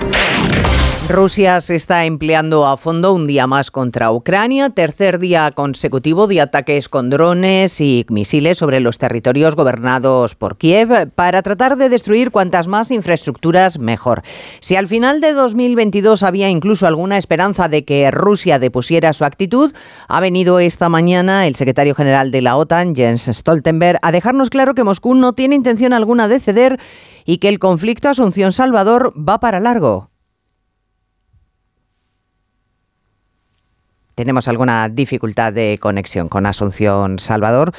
Rusia 1.10 1.60
se 1.60 1.76
está 1.76 2.06
empleando 2.06 2.66
a 2.66 2.78
fondo 2.78 3.12
un 3.12 3.26
día 3.26 3.46
más 3.46 3.70
contra 3.70 4.10
Ucrania, 4.10 4.70
tercer 4.70 5.18
día 5.18 5.50
consecutivo 5.52 6.26
de 6.26 6.40
ataques 6.40 6.88
con 6.88 7.10
drones 7.10 7.80
y 7.82 8.06
misiles 8.08 8.56
sobre 8.56 8.80
los 8.80 8.96
territorios 8.96 9.54
gobernados 9.56 10.34
por 10.34 10.56
Kiev 10.56 11.10
para 11.14 11.42
tratar 11.42 11.76
de 11.76 11.90
destruir 11.90 12.30
cuantas 12.30 12.66
más 12.66 12.90
infraestructuras 12.90 13.78
mejor. 13.78 14.22
Si 14.60 14.74
al 14.74 14.88
final 14.88 15.20
de 15.20 15.34
2022 15.34 16.22
había 16.22 16.48
incluso 16.48 16.86
alguna 16.86 17.18
esperanza 17.18 17.68
de 17.68 17.84
que 17.84 18.10
Rusia 18.10 18.58
depusiera 18.58 19.12
su 19.12 19.26
actitud, 19.26 19.72
ha 20.08 20.20
venido 20.20 20.58
esta 20.60 20.88
mañana 20.88 21.46
el 21.46 21.56
secretario 21.56 21.94
general 21.94 22.30
de 22.30 22.40
la 22.40 22.56
OTAN, 22.56 22.96
Jens 22.96 23.28
Stoltenberg, 23.30 23.98
a 24.00 24.12
dejarnos 24.12 24.48
claro 24.48 24.74
que 24.74 24.82
Moscú 24.82 25.14
no 25.14 25.34
tiene 25.34 25.56
intención 25.56 25.92
alguna 25.92 26.26
de 26.26 26.40
ceder 26.40 26.80
y 27.26 27.38
que 27.38 27.48
el 27.48 27.58
conflicto 27.58 28.08
Asunción-Salvador 28.08 29.12
va 29.16 29.40
para 29.40 29.60
largo. 29.60 30.10
tenemos 34.16 34.48
alguna 34.48 34.88
dificultad 34.88 35.52
de 35.52 35.78
conexión 35.78 36.28
con 36.30 36.46
Asunción 36.46 37.18
Salvador. 37.18 37.72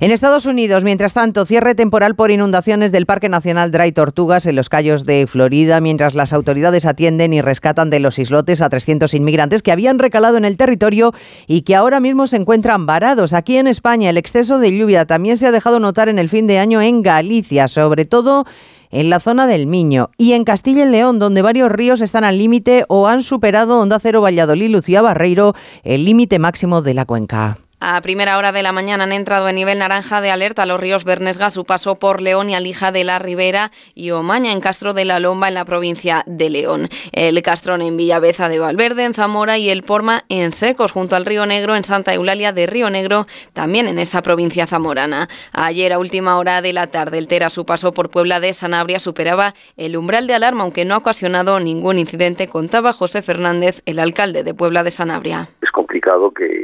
En 0.00 0.10
Estados 0.10 0.44
Unidos, 0.44 0.82
mientras 0.82 1.14
tanto, 1.14 1.46
cierre 1.46 1.76
temporal 1.76 2.16
por 2.16 2.32
inundaciones 2.32 2.90
del 2.90 3.06
Parque 3.06 3.28
Nacional 3.28 3.70
Dry 3.70 3.92
Tortugas 3.92 4.46
en 4.46 4.56
los 4.56 4.68
Cayos 4.68 5.06
de 5.06 5.28
Florida, 5.28 5.80
mientras 5.80 6.14
las 6.14 6.32
autoridades 6.32 6.86
atienden 6.86 7.32
y 7.32 7.40
rescatan 7.40 7.88
de 7.88 8.00
los 8.00 8.18
islotes 8.18 8.62
a 8.62 8.68
300 8.68 9.14
inmigrantes 9.14 9.62
que 9.62 9.70
habían 9.70 10.00
recalado 10.00 10.36
en 10.36 10.44
el 10.44 10.56
territorio 10.56 11.14
y 11.46 11.62
que 11.62 11.76
ahora 11.76 12.00
mismo 12.00 12.26
se 12.26 12.36
encuentran 12.36 12.84
varados. 12.84 13.32
Aquí 13.32 13.56
en 13.56 13.68
España, 13.68 14.10
el 14.10 14.18
exceso 14.18 14.58
de 14.58 14.76
lluvia 14.76 15.06
también 15.06 15.36
se 15.36 15.46
ha 15.46 15.52
dejado 15.52 15.78
notar 15.78 16.08
en 16.08 16.18
el 16.18 16.28
fin 16.28 16.48
de 16.48 16.58
año 16.58 16.82
en 16.82 17.00
Galicia, 17.02 17.68
sobre 17.68 18.04
todo 18.04 18.44
en 18.90 19.10
la 19.10 19.20
zona 19.20 19.46
del 19.46 19.66
Miño 19.66 20.10
y 20.16 20.32
en 20.32 20.44
Castilla 20.44 20.84
y 20.84 20.90
León, 20.90 21.18
donde 21.18 21.42
varios 21.42 21.70
ríos 21.70 22.00
están 22.00 22.24
al 22.24 22.38
límite 22.38 22.84
o 22.88 23.06
han 23.08 23.22
superado 23.22 23.80
Onda 23.80 23.98
Cero 24.00 24.20
Valladolid, 24.20 24.70
Lucía 24.70 25.02
Barreiro, 25.02 25.54
el 25.84 26.04
límite 26.04 26.38
máximo 26.38 26.82
de 26.82 26.94
la 26.94 27.04
cuenca. 27.04 27.58
A 27.78 28.00
primera 28.00 28.38
hora 28.38 28.52
de 28.52 28.62
la 28.62 28.72
mañana 28.72 29.04
han 29.04 29.12
entrado 29.12 29.50
en 29.50 29.56
nivel 29.56 29.78
naranja 29.78 30.22
de 30.22 30.30
alerta 30.30 30.64
los 30.64 30.80
ríos 30.80 31.04
Bernesga, 31.04 31.50
su 31.50 31.66
paso 31.66 31.98
por 31.98 32.22
León 32.22 32.48
y 32.48 32.54
Alija 32.54 32.90
de 32.90 33.04
la 33.04 33.18
Ribera 33.18 33.70
y 33.94 34.12
Omaña 34.12 34.52
en 34.52 34.62
Castro 34.62 34.94
de 34.94 35.04
la 35.04 35.20
Lomba 35.20 35.48
en 35.48 35.54
la 35.54 35.66
provincia 35.66 36.24
de 36.26 36.48
León. 36.48 36.88
El 37.12 37.40
Castrón 37.42 37.82
en 37.82 37.98
Villaveza 37.98 38.48
de 38.48 38.58
Valverde, 38.58 39.04
en 39.04 39.12
Zamora 39.12 39.58
y 39.58 39.68
el 39.68 39.82
Porma 39.82 40.24
en 40.30 40.54
Secos, 40.54 40.90
junto 40.90 41.16
al 41.16 41.26
Río 41.26 41.44
Negro 41.44 41.76
en 41.76 41.84
Santa 41.84 42.14
Eulalia 42.14 42.52
de 42.52 42.66
Río 42.66 42.88
Negro, 42.88 43.26
también 43.52 43.88
en 43.88 43.98
esa 43.98 44.22
provincia 44.22 44.66
zamorana. 44.66 45.28
Ayer 45.52 45.92
a 45.92 45.98
última 45.98 46.38
hora 46.38 46.62
de 46.62 46.72
la 46.72 46.86
tarde, 46.86 47.18
el 47.18 47.28
Tera, 47.28 47.50
su 47.50 47.66
paso 47.66 47.92
por 47.92 48.08
Puebla 48.08 48.40
de 48.40 48.54
Sanabria 48.54 49.00
superaba 49.00 49.54
el 49.76 49.98
umbral 49.98 50.26
de 50.26 50.34
alarma, 50.34 50.62
aunque 50.62 50.86
no 50.86 50.94
ha 50.94 50.98
ocasionado 50.98 51.60
ningún 51.60 51.98
incidente, 51.98 52.48
contaba 52.48 52.94
José 52.94 53.20
Fernández, 53.20 53.82
el 53.84 53.98
alcalde 53.98 54.44
de 54.44 54.54
Puebla 54.54 54.82
de 54.82 54.90
Sanabria. 54.90 55.50
Es 55.60 55.70
complicado 55.72 56.32
que, 56.32 56.55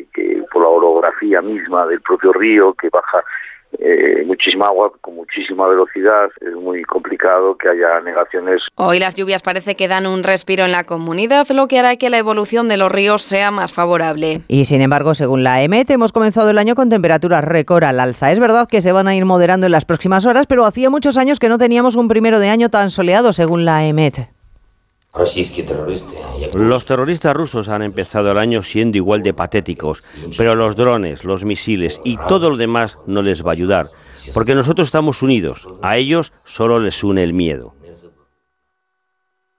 misma 1.43 1.87
del 1.87 2.01
propio 2.01 2.33
río 2.33 2.75
que 2.75 2.89
baja 2.91 3.23
eh, 3.79 4.23
muchísima 4.27 4.67
agua 4.67 4.93
con 5.01 5.15
muchísima 5.17 5.67
velocidad. 5.67 6.31
Es 6.41 6.55
muy 6.55 6.83
complicado 6.83 7.57
que 7.57 7.69
haya 7.69 8.01
negaciones. 8.01 8.63
Hoy 8.77 8.99
las 8.99 9.15
lluvias 9.15 9.43
parece 9.43 9.77
que 9.77 9.89
dan 9.89 10.07
un 10.07 10.23
respiro 10.23 10.65
en 10.65 10.73
la 10.73 10.85
comunidad, 10.85 11.49
lo 11.49 11.69
que 11.69 11.79
hará 11.79 11.97
que 11.97 12.11
la 12.11 12.19
evolución 12.19 12.69
de 12.69 12.77
los 12.77 12.93
ríos 12.93 13.23
sea 13.23 13.51
más 13.51 13.73
favorable. 13.73 14.43
Y 14.49 14.67
sin 14.67 14.83
embargo, 14.83 15.15
según 15.15 15.43
la 15.43 15.63
EMET, 15.63 15.91
hemos 15.91 16.13
comenzado 16.13 16.51
el 16.51 16.59
año 16.59 16.75
con 16.75 16.91
temperaturas 16.91 17.45
récord 17.45 17.85
al 17.85 18.01
alza. 18.01 18.31
Es 18.31 18.39
verdad 18.39 18.69
que 18.69 18.83
se 18.83 18.93
van 18.93 19.09
a 19.09 19.15
ir 19.15 19.25
moderando 19.25 19.67
en 19.67 19.73
las 19.73 19.85
próximas 19.85 20.27
horas, 20.27 20.47
pero 20.47 20.65
hacía 20.65 20.91
muchos 20.91 21.17
años 21.17 21.39
que 21.39 21.49
no 21.49 21.59
teníamos 21.59 21.97
un 21.97 22.09
primero 22.09 22.39
de 22.41 22.51
año 22.51 22.69
tan 22.69 22.91
soleado, 22.91 23.33
según 23.33 23.65
la 23.65 23.87
EMET. 23.87 24.42
Los 26.55 26.87
terroristas 26.87 27.37
rusos 27.37 27.69
han 27.69 27.83
empezado 27.83 28.31
el 28.31 28.39
año 28.39 28.63
siendo 28.63 28.97
igual 28.97 29.23
de 29.23 29.35
patéticos, 29.35 30.03
pero 30.39 30.55
los 30.55 30.75
drones, 30.75 31.25
los 31.25 31.45
misiles 31.45 32.01
y 32.03 32.17
todo 32.29 32.49
lo 32.49 32.57
demás 32.57 32.99
no 33.07 33.21
les 33.23 33.45
va 33.45 33.51
a 33.51 33.53
ayudar, 33.53 33.91
porque 34.33 34.55
nosotros 34.55 34.89
estamos 34.89 35.21
unidos, 35.21 35.69
a 35.83 35.99
ellos 35.99 36.33
solo 36.45 36.81
les 36.81 37.05
une 37.05 37.23
el 37.23 37.35
miedo. 37.35 37.75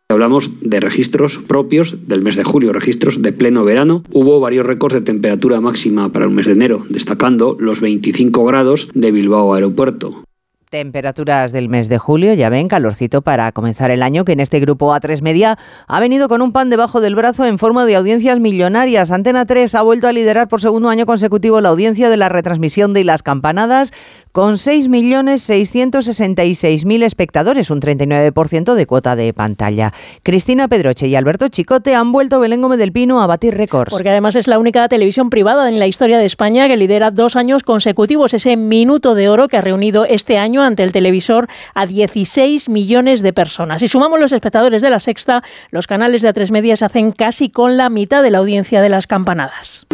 Hablamos 0.09 0.51
de 0.61 0.79
registros 0.79 1.39
propios 1.39 2.07
del 2.07 2.21
mes 2.21 2.35
de 2.35 2.43
julio, 2.43 2.71
registros 2.71 3.21
de 3.21 3.33
pleno 3.33 3.63
verano. 3.63 4.03
Hubo 4.11 4.39
varios 4.39 4.65
récords 4.65 4.93
de 4.93 5.01
temperatura 5.01 5.59
máxima 5.59 6.11
para 6.11 6.25
el 6.25 6.31
mes 6.31 6.45
de 6.45 6.51
enero, 6.51 6.85
destacando 6.89 7.57
los 7.59 7.81
25 7.81 8.45
grados 8.45 8.89
de 8.93 9.11
Bilbao 9.11 9.53
Aeropuerto. 9.55 10.23
Temperaturas 10.73 11.51
del 11.51 11.69
mes 11.69 11.87
de 11.87 11.99
julio, 11.99 12.33
ya 12.33 12.49
ven, 12.49 12.67
calorcito 12.67 13.21
para 13.21 13.51
comenzar 13.51 13.91
el 13.91 14.01
año, 14.01 14.25
que 14.25 14.31
en 14.31 14.39
este 14.39 14.59
grupo 14.59 14.91
A3 14.91 15.21
Media 15.21 15.59
ha 15.85 15.99
venido 15.99 16.27
con 16.27 16.41
un 16.41 16.51
pan 16.51 16.71
debajo 16.71 16.99
del 16.99 17.15
brazo 17.15 17.45
en 17.45 17.59
forma 17.59 17.85
de 17.85 17.95
audiencias 17.95 18.39
millonarias. 18.39 19.11
Antena 19.11 19.45
3 19.45 19.75
ha 19.75 19.83
vuelto 19.83 20.07
a 20.07 20.11
liderar 20.11 20.47
por 20.47 20.61
segundo 20.61 20.89
año 20.89 21.05
consecutivo 21.05 21.61
la 21.61 21.69
audiencia 21.69 22.09
de 22.09 22.17
la 22.17 22.27
retransmisión 22.27 22.95
de 22.95 23.03
las 23.03 23.21
campanadas 23.21 23.93
con 24.31 24.55
6.666.000 24.55 27.03
espectadores, 27.03 27.69
un 27.69 27.79
39% 27.79 28.73
de 28.73 28.87
cuota 28.87 29.15
de 29.15 29.31
pantalla. 29.31 29.93
Cristina 30.23 30.67
Pedroche 30.67 31.07
y 31.07 31.15
Alberto 31.15 31.49
Chicote 31.49 31.93
han 31.93 32.11
vuelto 32.11 32.39
Belén 32.39 32.63
Gómez 32.63 32.79
del 32.79 32.91
Pino 32.91 33.21
a 33.21 33.27
batir 33.27 33.53
récords. 33.53 33.91
Porque 33.91 34.09
además 34.09 34.35
es 34.35 34.47
la 34.47 34.57
única 34.57 34.87
televisión 34.87 35.29
privada 35.29 35.69
en 35.69 35.77
la 35.77 35.85
historia 35.85 36.17
de 36.17 36.25
España 36.25 36.67
que 36.67 36.77
lidera 36.77 37.11
dos 37.11 37.35
años 37.35 37.61
consecutivos 37.61 38.33
ese 38.33 38.57
minuto 38.57 39.13
de 39.13 39.29
oro 39.29 39.47
que 39.47 39.57
ha 39.57 39.61
reunido 39.61 40.05
este 40.05 40.39
año 40.39 40.62
ante 40.63 40.83
el 40.83 40.91
televisor 40.91 41.47
a 41.73 41.85
16 41.85 42.69
millones 42.69 43.21
de 43.21 43.33
personas. 43.33 43.81
Si 43.81 43.87
sumamos 43.87 44.19
los 44.19 44.31
espectadores 44.31 44.81
de 44.81 44.89
la 44.89 44.99
sexta, 44.99 45.43
los 45.71 45.87
canales 45.87 46.21
de 46.21 46.33
A3 46.33 46.51
Media 46.51 46.75
se 46.75 46.85
hacen 46.85 47.11
casi 47.11 47.49
con 47.49 47.77
la 47.77 47.89
mitad 47.89 48.23
de 48.23 48.31
la 48.31 48.39
audiencia 48.39 48.81
de 48.81 48.89
las 48.89 49.07
campanadas. 49.07 49.85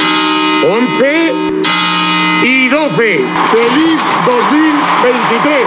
11 0.63 1.98
y 2.43 2.69
12. 2.69 2.97
¡Feliz 2.97 4.02
2023! 4.25 5.65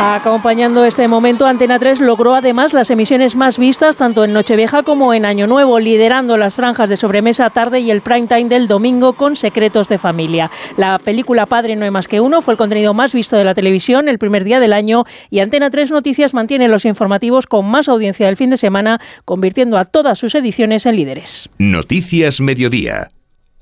Acompañando 0.00 0.84
este 0.84 1.08
momento, 1.08 1.46
Antena 1.46 1.78
3 1.78 2.00
logró 2.00 2.34
además 2.34 2.72
las 2.72 2.90
emisiones 2.90 3.34
más 3.34 3.58
vistas 3.58 3.96
tanto 3.96 4.24
en 4.24 4.32
Nochevieja 4.32 4.82
como 4.82 5.14
en 5.14 5.24
Año 5.24 5.46
Nuevo, 5.46 5.78
liderando 5.78 6.36
las 6.36 6.54
franjas 6.54 6.88
de 6.88 6.96
sobremesa 6.96 7.50
tarde 7.50 7.80
y 7.80 7.90
el 7.90 8.02
prime 8.02 8.26
time 8.26 8.48
del 8.48 8.68
domingo 8.68 9.14
con 9.14 9.36
Secretos 9.36 9.88
de 9.88 9.98
Familia. 9.98 10.50
La 10.76 10.98
película 10.98 11.46
Padre 11.46 11.76
no 11.76 11.84
hay 11.84 11.90
más 11.90 12.08
que 12.08 12.20
uno 12.20 12.42
fue 12.42 12.54
el 12.54 12.58
contenido 12.58 12.94
más 12.94 13.12
visto 13.12 13.36
de 13.36 13.44
la 13.44 13.54
televisión 13.54 14.08
el 14.08 14.18
primer 14.18 14.44
día 14.44 14.60
del 14.60 14.72
año 14.72 15.04
y 15.30 15.40
Antena 15.40 15.70
3 15.70 15.90
Noticias 15.90 16.34
mantiene 16.34 16.68
los 16.68 16.84
informativos 16.84 17.46
con 17.46 17.66
más 17.66 17.88
audiencia 17.88 18.26
del 18.26 18.36
fin 18.36 18.50
de 18.50 18.58
semana, 18.58 19.00
convirtiendo 19.24 19.78
a 19.78 19.84
todas 19.84 20.18
sus 20.18 20.34
ediciones 20.34 20.86
en 20.86 20.96
líderes. 20.96 21.48
Noticias 21.58 22.40
Mediodía. 22.40 23.10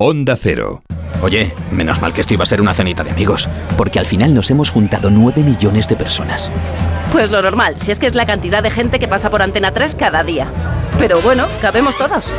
Onda 0.06 0.36
Cero. 0.36 0.82
Oye, 1.22 1.54
menos 1.70 2.02
mal 2.02 2.12
que 2.12 2.20
esto 2.20 2.34
iba 2.34 2.42
a 2.42 2.46
ser 2.46 2.60
una 2.60 2.74
cenita 2.74 3.02
de 3.02 3.10
amigos, 3.10 3.48
porque 3.78 3.98
al 3.98 4.04
final 4.04 4.34
nos 4.34 4.50
hemos 4.50 4.70
juntado 4.70 5.10
9 5.10 5.42
millones 5.42 5.88
de 5.88 5.96
personas. 5.96 6.50
Pues 7.10 7.30
lo 7.30 7.40
normal, 7.40 7.80
si 7.80 7.90
es 7.90 7.98
que 7.98 8.06
es 8.06 8.14
la 8.14 8.26
cantidad 8.26 8.62
de 8.62 8.68
gente 8.68 8.98
que 8.98 9.08
pasa 9.08 9.30
por 9.30 9.40
Antena 9.40 9.72
3 9.72 9.94
cada 9.94 10.22
día. 10.22 10.46
Pero 10.98 11.22
bueno, 11.22 11.46
cabemos 11.62 11.96
todos. 11.96 12.34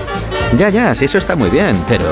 Ya, 0.56 0.69
ya, 0.69 0.93
si 0.93 1.06
eso 1.06 1.17
está 1.17 1.36
muy 1.36 1.49
bien, 1.49 1.84
pero 1.89 2.06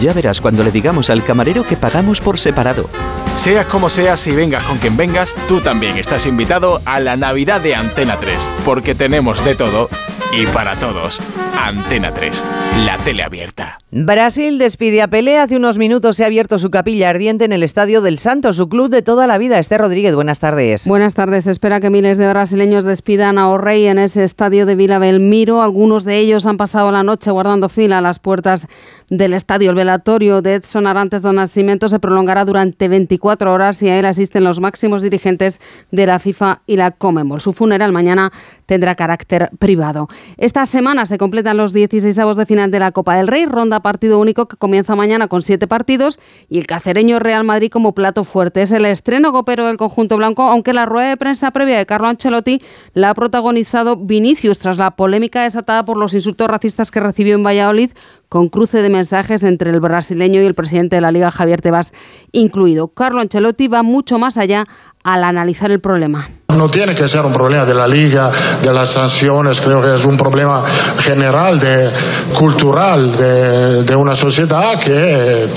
ya 0.00 0.12
verás 0.12 0.40
cuando 0.40 0.64
le 0.64 0.72
digamos 0.72 1.10
al 1.10 1.24
camarero 1.24 1.64
que 1.64 1.76
pagamos 1.76 2.20
por 2.20 2.36
separado. 2.36 2.90
Sea 3.36 3.66
como 3.68 3.88
sea, 3.88 4.16
si 4.16 4.32
vengas 4.32 4.64
con 4.64 4.78
quien 4.78 4.96
vengas, 4.96 5.32
tú 5.46 5.60
también 5.60 5.96
estás 5.96 6.26
invitado 6.26 6.82
a 6.84 6.98
la 6.98 7.16
Navidad 7.16 7.60
de 7.60 7.76
Antena 7.76 8.18
3, 8.18 8.36
porque 8.64 8.96
tenemos 8.96 9.44
de 9.44 9.54
todo 9.54 9.88
y 10.32 10.44
para 10.46 10.74
todos. 10.74 11.20
Antena 11.56 12.12
3, 12.12 12.44
la 12.84 12.98
tele 12.98 13.22
abierta. 13.22 13.78
Brasil 13.90 14.58
despide 14.58 15.00
a 15.00 15.08
Pelé. 15.08 15.38
Hace 15.38 15.56
unos 15.56 15.78
minutos 15.78 16.18
se 16.18 16.24
ha 16.24 16.26
abierto 16.26 16.58
su 16.58 16.70
capilla 16.70 17.08
ardiente 17.08 17.46
en 17.46 17.52
el 17.52 17.62
Estadio 17.62 18.02
del 18.02 18.18
Santo, 18.18 18.52
su 18.52 18.68
club 18.68 18.90
de 18.90 19.00
toda 19.00 19.26
la 19.26 19.38
vida. 19.38 19.58
Esther 19.58 19.80
Rodríguez, 19.80 20.14
buenas 20.14 20.40
tardes. 20.40 20.86
Buenas 20.86 21.14
tardes. 21.14 21.44
Se 21.44 21.50
espera 21.50 21.80
que 21.80 21.88
miles 21.88 22.18
de 22.18 22.28
brasileños 22.28 22.84
despidan 22.84 23.38
a 23.38 23.48
O'Reilly 23.48 23.86
en 23.86 23.98
ese 23.98 24.24
estadio 24.24 24.66
de 24.66 24.74
Vila 24.74 24.98
Belmiro. 24.98 25.62
Algunos 25.62 26.04
de 26.04 26.18
ellos 26.18 26.44
han 26.44 26.58
pasado 26.58 26.92
la 26.92 27.02
noche 27.02 27.30
guardando 27.30 27.70
fila 27.70 27.96
a 27.96 28.00
las 28.02 28.18
puertas 28.18 28.66
del 29.08 29.32
estadio. 29.32 29.70
El 29.70 29.76
velatorio 29.76 30.42
de 30.42 30.56
Edson 30.56 30.86
Arantes 30.86 31.22
do 31.22 31.32
Nascimento 31.32 31.88
se 31.88 31.98
prolongará 31.98 32.44
durante 32.44 32.88
24 32.88 33.50
horas 33.50 33.82
y 33.82 33.88
a 33.88 33.98
él 33.98 34.04
asisten 34.04 34.44
los 34.44 34.60
máximos 34.60 35.02
dirigentes 35.02 35.60
de 35.90 36.06
la 36.06 36.18
FIFA 36.18 36.60
y 36.66 36.76
la 36.76 36.90
Comemol. 36.90 37.40
Su 37.40 37.54
funeral 37.54 37.92
mañana 37.92 38.32
tendrá 38.66 38.94
carácter 38.96 39.48
privado. 39.58 40.08
Esta 40.36 40.66
semana 40.66 41.06
se 41.06 41.16
completan 41.16 41.56
los 41.56 41.72
16 41.72 42.14
de 42.36 42.44
final 42.44 42.70
de 42.70 42.80
la 42.80 42.92
Copa 42.92 43.16
del 43.16 43.28
Rey, 43.28 43.46
ronda 43.46 43.77
partido 43.80 44.18
único 44.18 44.46
que 44.46 44.56
comienza 44.56 44.96
mañana 44.96 45.28
con 45.28 45.42
siete 45.42 45.66
partidos 45.66 46.18
y 46.48 46.58
el 46.58 46.66
cacereño 46.66 47.18
Real 47.18 47.44
Madrid 47.44 47.70
como 47.70 47.94
plato 47.94 48.24
fuerte. 48.24 48.62
Es 48.62 48.72
el 48.72 48.84
estreno 48.84 49.32
copero 49.32 49.66
del 49.66 49.76
conjunto 49.76 50.16
blanco, 50.16 50.42
aunque 50.42 50.72
la 50.72 50.86
rueda 50.86 51.10
de 51.10 51.16
prensa 51.16 51.50
previa 51.50 51.78
de 51.78 51.86
Carlo 51.86 52.08
Ancelotti 52.08 52.62
la 52.94 53.10
ha 53.10 53.14
protagonizado 53.14 53.96
Vinicius 53.96 54.58
tras 54.58 54.78
la 54.78 54.92
polémica 54.92 55.42
desatada 55.42 55.84
por 55.84 55.96
los 55.96 56.14
insultos 56.14 56.48
racistas 56.48 56.90
que 56.90 57.00
recibió 57.00 57.34
en 57.34 57.44
Valladolid 57.44 57.90
con 58.28 58.48
cruce 58.48 58.82
de 58.82 58.90
mensajes 58.90 59.42
entre 59.42 59.70
el 59.70 59.80
brasileño 59.80 60.42
y 60.42 60.46
el 60.46 60.54
presidente 60.54 60.96
de 60.96 61.02
la 61.02 61.12
Liga, 61.12 61.30
Javier 61.30 61.62
Tebas, 61.62 61.92
incluido. 62.32 62.88
Carlo 62.88 63.20
Ancelotti 63.20 63.68
va 63.68 63.82
mucho 63.82 64.18
más 64.18 64.36
allá 64.36 64.66
al 65.08 65.24
analizar 65.24 65.70
el 65.70 65.80
problema. 65.80 66.28
No 66.48 66.68
tiene 66.68 66.94
que 66.94 67.08
ser 67.08 67.24
un 67.24 67.32
problema 67.32 67.64
de 67.64 67.74
la 67.74 67.88
liga, 67.88 68.30
de 68.62 68.72
las 68.72 68.90
sanciones, 68.90 69.58
creo 69.60 69.80
que 69.80 69.96
es 69.96 70.04
un 70.04 70.18
problema 70.18 70.62
general, 70.98 71.58
de, 71.58 71.90
cultural, 72.38 73.16
de, 73.16 73.84
de 73.84 73.96
una 73.96 74.14
sociedad 74.14 74.78
que 74.78 75.48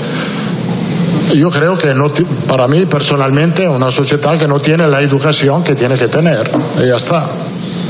yo 1.34 1.50
creo 1.50 1.76
que 1.76 1.92
no, 1.92 2.10
para 2.46 2.66
mí 2.66 2.86
personalmente 2.86 3.68
una 3.68 3.90
sociedad 3.90 4.38
que 4.38 4.48
no 4.48 4.60
tiene 4.60 4.86
la 4.88 5.00
educación 5.00 5.62
que 5.62 5.74
tiene 5.74 5.96
que 5.96 6.08
tener. 6.08 6.50
Y 6.78 6.86
ya 6.86 6.96
está. 6.96 7.26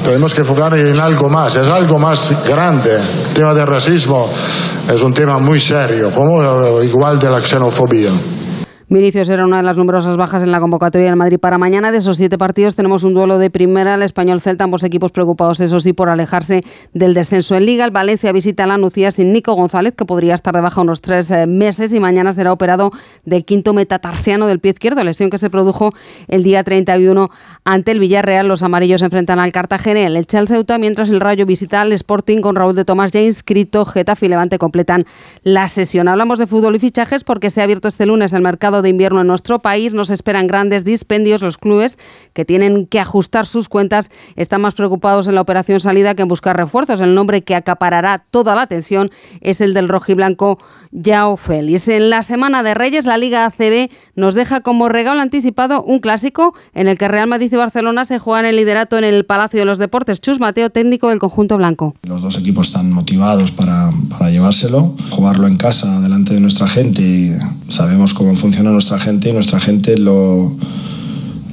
Tenemos 0.05 0.35
que 0.35 0.41
enfocar 0.41 0.77
en 0.77 0.99
algo 0.99 1.29
más, 1.29 1.55
es 1.55 1.69
algo 1.69 1.99
más 1.99 2.45
grande. 2.45 2.97
El 3.29 3.35
tema 3.35 3.55
del 3.55 3.67
racismo 3.67 4.33
es 4.89 5.01
un 5.01 5.13
tema 5.13 5.39
muy 5.39 5.61
serio, 5.61 6.11
como 6.11 6.83
igual 6.83 7.21
de 7.21 7.31
la 7.31 7.41
xenofobia. 7.41 8.13
Vinicius 8.93 9.31
era 9.31 9.47
una 9.47 9.57
de 9.57 9.63
las 9.63 9.79
numerosas 9.79 10.19
bajas 10.19 10.43
en 10.43 10.53
la 10.53 10.61
convocatoria 10.61 11.07
del 11.07 11.17
Madrid 11.17 11.39
para 11.39 11.57
mañana. 11.57 11.91
De 11.91 11.99
esos 11.99 12.19
siete 12.19 12.37
partidos 12.37 12.75
tenemos 12.75 13.05
un 13.05 13.15
duelo 13.15 13.39
de 13.39 13.49
primera, 13.49 13.95
el 13.95 14.03
español 14.03 14.43
Celta, 14.43 14.65
ambos 14.65 14.85
equipos 14.85 15.13
preocupados, 15.13 15.61
eso 15.61 15.81
sí, 15.81 15.95
por 15.95 16.11
alejarse 16.11 16.63
del 16.93 17.15
descenso 17.15 17.55
en 17.55 17.65
Liga. 17.65 17.87
El 17.87 17.91
Valencia 17.91 18.33
visita 18.33 18.67
la 18.67 18.77
Nucía 18.77 19.11
sin 19.11 19.33
Nico 19.33 19.55
González, 19.55 19.95
que 19.97 20.05
podría 20.05 20.35
estar 20.35 20.55
de 20.55 20.61
baja 20.61 20.83
unos 20.83 21.01
tres 21.01 21.31
eh, 21.31 21.47
meses 21.47 21.91
y 21.95 22.01
mañana 22.01 22.33
será 22.33 22.53
operado 22.53 22.91
del 23.25 23.47
quinto 23.47 23.73
metatarsiano 23.73 24.47
del 24.47 24.61
pie 24.61 24.73
izquierdo, 24.73 25.03
lesión 25.05 25.31
que 25.31 25.39
se 25.39 25.49
produjo 25.49 25.95
el 26.29 26.43
día 26.43 26.63
31 26.63 27.31
ante 27.65 27.93
el 27.93 27.99
Villarreal. 27.99 28.47
Los 28.47 28.63
amarillos 28.63 29.01
enfrentan 29.01 29.39
al 29.39 29.53
Cartagena 29.53 30.01
el 30.01 30.17
Elche 30.19 30.37
al 30.37 30.49
Ceuta, 30.49 30.77
mientras 30.77 31.09
el 31.09 31.21
Rayo 31.21 31.47
visita 31.47 31.81
al 31.81 31.93
Sporting 31.93 32.43
con 32.43 32.57
Raúl 32.57 32.75
de 32.75 32.85
Tomás 32.85 33.11
James, 33.11 33.43
Crito, 33.43 33.87
Getafe 33.87 34.27
y 34.27 34.29
Levante 34.29 34.59
completan 34.59 35.07
la 35.45 35.67
sesión. 35.69 36.09
Hablamos 36.09 36.39
de 36.39 36.47
fútbol 36.47 36.77
y 36.77 36.79
fichajes 36.79 37.25
porque 37.25 37.49
se 37.49 37.63
ha 37.63 37.65
abierto 37.65 37.89
este 37.89 38.05
lunes 38.05 38.35
el 38.35 38.43
mercado 38.43 38.82
de 38.83 38.89
invierno 38.89 39.21
en 39.21 39.27
nuestro 39.27 39.61
país. 39.61 39.95
Nos 39.95 40.11
esperan 40.11 40.47
grandes 40.47 40.85
dispendios. 40.85 41.43
Los 41.43 41.57
clubes 41.57 41.99
que 42.33 42.45
tienen 42.45 42.87
que 42.87 43.01
ajustar 43.01 43.47
sus 43.47 43.69
cuentas 43.69 44.11
están 44.37 44.61
más 44.61 44.75
preocupados 44.75 45.29
en 45.29 45.35
la 45.35 45.41
operación 45.41 45.81
salida 45.81 46.15
que 46.15 46.23
en 46.23 46.29
buscar 46.29 46.57
refuerzos. 46.57 47.01
El 47.01 47.15
nombre 47.15 47.43
que 47.43 47.55
acaparará 47.55 48.25
toda 48.31 48.55
la 48.55 48.63
atención 48.63 49.11
es 49.41 49.61
el 49.61 49.75
del 49.75 49.89
rojiblanco 49.89 50.59
Yao 50.93 51.37
Félix. 51.37 51.89
En 51.89 52.11
la 52.11 52.23
semana 52.23 52.63
de 52.63 52.75
Reyes, 52.75 53.07
la 53.07 53.17
Liga 53.17 53.47
ACB 53.47 53.91
nos 54.15 54.35
deja 54.35 54.61
como 54.61 54.89
regalo 54.89 55.21
anticipado 55.21 55.83
un 55.83 56.01
clásico 56.01 56.55
en 56.75 56.87
el 56.87 56.99
que 56.99 57.09
Real 57.09 57.27
Madrid 57.27 57.51
y 57.53 57.57
Barcelona 57.57 58.05
se 58.05 58.19
juegan 58.19 58.45
el 58.45 58.57
liderato 58.57 58.99
en 58.99 59.05
el 59.05 59.25
Palacio 59.25 59.61
de 59.61 59.65
los 59.65 59.79
Deportes. 59.79 60.21
Chus 60.21 60.39
Mateo, 60.39 60.71
técnico 60.71 61.09
del 61.09 61.19
conjunto 61.19 61.57
blanco. 61.57 61.95
Los 62.03 62.23
dos 62.23 62.39
equipos 62.39 62.69
están 62.69 62.93
motivados 62.93 63.51
para, 63.53 63.91
para 64.11 64.31
llevárselo, 64.31 64.95
jugarlo 65.11 65.47
en 65.47 65.57
casa 65.57 66.01
delante 66.01 66.35
de 66.35 66.41
nuestra 66.41 66.69
gente. 66.69 67.37
Sabemos 67.69 68.15
cómo 68.15 68.35
funciona 68.35 68.71
nuestra 68.71 69.01
gente 69.01 69.31
y 69.31 69.33
nuestra 69.33 69.61
gente 69.61 69.97
lo, 69.97 70.55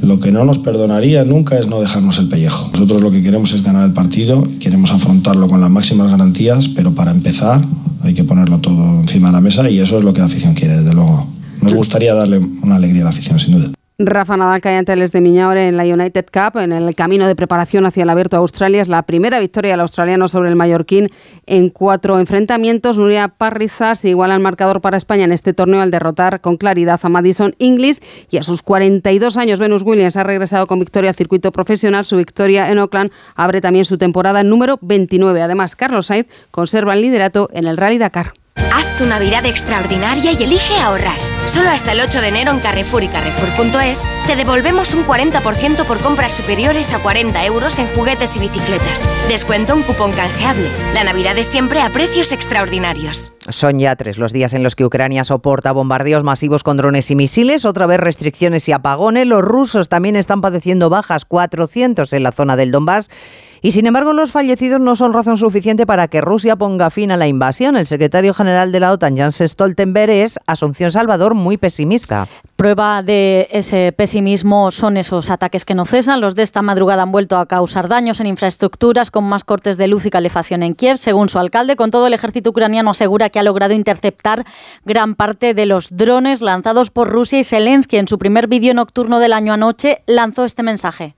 lo 0.01 0.19
que 0.19 0.31
no 0.31 0.45
nos 0.45 0.59
perdonaría 0.59 1.25
nunca 1.25 1.57
es 1.57 1.67
no 1.67 1.79
dejarnos 1.79 2.19
el 2.19 2.27
pellejo. 2.27 2.69
Nosotros 2.73 3.01
lo 3.01 3.11
que 3.11 3.21
queremos 3.21 3.51
es 3.53 3.63
ganar 3.63 3.85
el 3.85 3.93
partido, 3.93 4.47
queremos 4.59 4.91
afrontarlo 4.91 5.47
con 5.47 5.61
las 5.61 5.69
máximas 5.69 6.09
garantías, 6.09 6.69
pero 6.69 6.93
para 6.93 7.11
empezar 7.11 7.61
hay 8.01 8.13
que 8.13 8.23
ponerlo 8.23 8.59
todo 8.59 9.01
encima 9.01 9.27
de 9.27 9.33
la 9.33 9.41
mesa 9.41 9.69
y 9.69 9.79
eso 9.79 9.97
es 9.97 10.03
lo 10.03 10.13
que 10.13 10.19
la 10.19 10.27
afición 10.27 10.53
quiere, 10.53 10.77
desde 10.77 10.93
luego. 10.93 11.27
Nos 11.61 11.73
gustaría 11.73 12.13
darle 12.13 12.37
una 12.37 12.75
alegría 12.75 13.01
a 13.01 13.05
la 13.05 13.09
afición, 13.09 13.39
sin 13.39 13.53
duda. 13.53 13.71
Rafa 14.01 14.37
Nadal 14.37 14.61
cae 14.61 14.77
ante 14.77 14.93
el 14.93 15.05
de 15.09 15.19
Miñaure 15.19 15.67
en 15.67 15.75
la 15.75 15.83
United 15.83 16.27
Cup 16.31 16.57
en 16.57 16.71
el 16.71 16.95
camino 16.95 17.27
de 17.27 17.35
preparación 17.35 17.85
hacia 17.85 18.03
el 18.03 18.09
Abierto 18.09 18.37
de 18.37 18.41
Australia. 18.41 18.81
Es 18.81 18.87
la 18.87 19.03
primera 19.03 19.39
victoria 19.39 19.71
del 19.71 19.81
australiano 19.81 20.29
sobre 20.29 20.47
el 20.47 20.55
mallorquín 20.55 21.11
en 21.45 21.69
cuatro 21.69 22.17
enfrentamientos. 22.17 22.97
Nuria 22.97 23.27
Parrizas 23.27 24.05
iguala 24.05 24.35
el 24.35 24.41
marcador 24.41 24.79
para 24.79 24.95
España 24.95 25.25
en 25.25 25.33
este 25.33 25.53
torneo 25.53 25.81
al 25.81 25.91
derrotar 25.91 26.39
con 26.39 26.55
claridad 26.55 26.97
a 27.03 27.09
Madison 27.09 27.55
Inglis 27.57 28.01
y 28.31 28.37
a 28.37 28.43
sus 28.43 28.61
42 28.61 29.35
años 29.35 29.59
Venus 29.59 29.83
Williams 29.83 30.15
ha 30.15 30.23
regresado 30.23 30.65
con 30.65 30.79
victoria 30.79 31.09
al 31.09 31.17
circuito 31.17 31.51
profesional. 31.51 32.05
Su 32.05 32.15
victoria 32.15 32.71
en 32.71 32.79
Oakland 32.79 33.11
abre 33.35 33.59
también 33.59 33.83
su 33.83 33.97
temporada 33.97 34.43
número 34.43 34.79
29. 34.81 35.41
Además, 35.41 35.75
Carlos 35.75 36.05
Sainz 36.05 36.27
conserva 36.51 36.93
el 36.93 37.01
liderato 37.01 37.49
en 37.51 37.67
el 37.67 37.75
Rally 37.75 37.97
Dakar. 37.97 38.31
Haz 38.55 38.97
tu 38.97 39.05
Navidad 39.05 39.45
extraordinaria 39.45 40.31
y 40.31 40.43
elige 40.43 40.79
ahorrar. 40.79 41.28
Solo 41.45 41.69
hasta 41.69 41.93
el 41.93 42.01
8 42.01 42.21
de 42.21 42.27
enero 42.27 42.51
en 42.51 42.59
Carrefour 42.59 43.03
y 43.03 43.07
Carrefour.es 43.07 44.03
te 44.27 44.35
devolvemos 44.35 44.93
un 44.93 45.05
40% 45.05 45.85
por 45.85 45.99
compras 45.99 46.33
superiores 46.33 46.93
a 46.93 46.99
40 46.99 47.45
euros 47.45 47.79
en 47.79 47.87
juguetes 47.87 48.35
y 48.35 48.39
bicicletas. 48.39 49.09
Descuento 49.27 49.75
un 49.75 49.83
cupón 49.83 50.11
canjeable. 50.11 50.69
La 50.93 51.03
Navidad 51.03 51.37
es 51.37 51.47
siempre 51.47 51.81
a 51.81 51.91
precios 51.91 52.31
extraordinarios. 52.31 53.33
Son 53.49 53.79
ya 53.79 53.95
tres 53.95 54.17
los 54.17 54.31
días 54.31 54.53
en 54.53 54.63
los 54.63 54.75
que 54.75 54.85
Ucrania 54.85 55.23
soporta 55.23 55.71
bombardeos 55.71 56.23
masivos 56.23 56.63
con 56.63 56.77
drones 56.77 57.09
y 57.09 57.15
misiles, 57.15 57.65
otra 57.65 57.87
vez 57.87 57.99
restricciones 57.99 58.69
y 58.69 58.71
apagones. 58.71 59.25
Los 59.25 59.41
rusos 59.41 59.89
también 59.89 60.15
están 60.15 60.41
padeciendo 60.41 60.89
bajas, 60.89 61.25
400 61.25 62.13
en 62.13 62.23
la 62.23 62.31
zona 62.31 62.55
del 62.55 62.71
Donbass. 62.71 63.09
Y 63.61 63.71
sin 63.71 63.85
embargo, 63.85 64.13
los 64.13 64.31
fallecidos 64.31 64.79
no 64.79 64.95
son 64.95 65.13
razón 65.13 65.37
suficiente 65.37 65.85
para 65.85 66.07
que 66.07 66.21
Rusia 66.21 66.55
ponga 66.55 66.89
fin 66.89 67.11
a 67.11 67.17
la 67.17 67.27
invasión. 67.27 67.75
El 67.75 67.87
secretario 67.87 68.33
general 68.33 68.71
de 68.71 68.79
la 68.79 68.91
OTAN, 68.91 69.17
Jens 69.17 69.39
Stoltenberg, 69.39 70.11
es 70.11 70.39
Asunción 70.47 70.91
Salvador 70.91 71.35
muy 71.35 71.57
pesimista. 71.57 72.27
Prueba 72.55 73.03
de 73.03 73.47
ese 73.51 73.93
pesimismo 73.93 74.71
son 74.71 74.97
esos 74.97 75.29
ataques 75.29 75.65
que 75.65 75.75
no 75.75 75.85
cesan. 75.85 76.21
Los 76.21 76.35
de 76.35 76.43
esta 76.43 76.61
madrugada 76.61 77.03
han 77.03 77.11
vuelto 77.11 77.37
a 77.37 77.45
causar 77.45 77.87
daños 77.87 78.19
en 78.19 78.27
infraestructuras 78.27 79.11
con 79.11 79.23
más 79.23 79.43
cortes 79.43 79.77
de 79.77 79.87
luz 79.87 80.05
y 80.05 80.09
calefacción 80.09 80.63
en 80.63 80.75
Kiev. 80.75 80.97
Según 80.97 81.29
su 81.29 81.39
alcalde, 81.39 81.75
con 81.75 81.91
todo 81.91 82.07
el 82.07 82.13
ejército 82.13 82.49
ucraniano 82.49 82.91
asegura 82.91 83.29
que 83.29 83.39
ha 83.39 83.43
logrado 83.43 83.73
interceptar 83.73 84.45
gran 84.85 85.15
parte 85.15 85.53
de 85.53 85.65
los 85.65 85.95
drones 85.95 86.41
lanzados 86.41 86.91
por 86.91 87.09
Rusia 87.09 87.39
y 87.39 87.43
Zelensky 87.43 87.97
en 87.97 88.07
su 88.07 88.17
primer 88.17 88.47
vídeo 88.47 88.73
nocturno 88.73 89.19
del 89.19 89.33
año 89.33 89.53
anoche 89.53 90.03
lanzó 90.05 90.45
este 90.45 90.63
mensaje. 90.63 91.15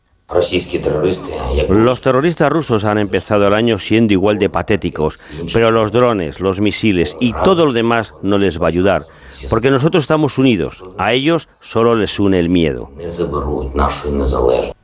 Los 1.70 2.02
terroristas 2.02 2.50
rusos 2.50 2.84
han 2.84 2.98
empezado 2.98 3.48
el 3.48 3.54
año 3.54 3.80
siendo 3.80 4.14
igual 4.14 4.40
de 4.40 4.50
patéticos, 4.50 5.20
pero 5.54 5.72
los 5.72 5.92
drones, 5.92 6.40
los 6.40 6.60
misiles 6.60 7.16
y 7.20 7.34
todo 7.34 7.66
lo 7.66 7.74
demás 7.74 8.14
no 8.22 8.38
les 8.38 8.60
va 8.60 8.66
a 8.66 8.70
ayudar, 8.70 9.04
porque 9.50 9.72
nosotros 9.72 10.04
estamos 10.04 10.38
unidos, 10.38 10.84
a 10.98 11.14
ellos 11.14 11.48
solo 11.62 11.96
les 11.96 12.20
une 12.20 12.40
el 12.40 12.50
miedo. 12.50 12.90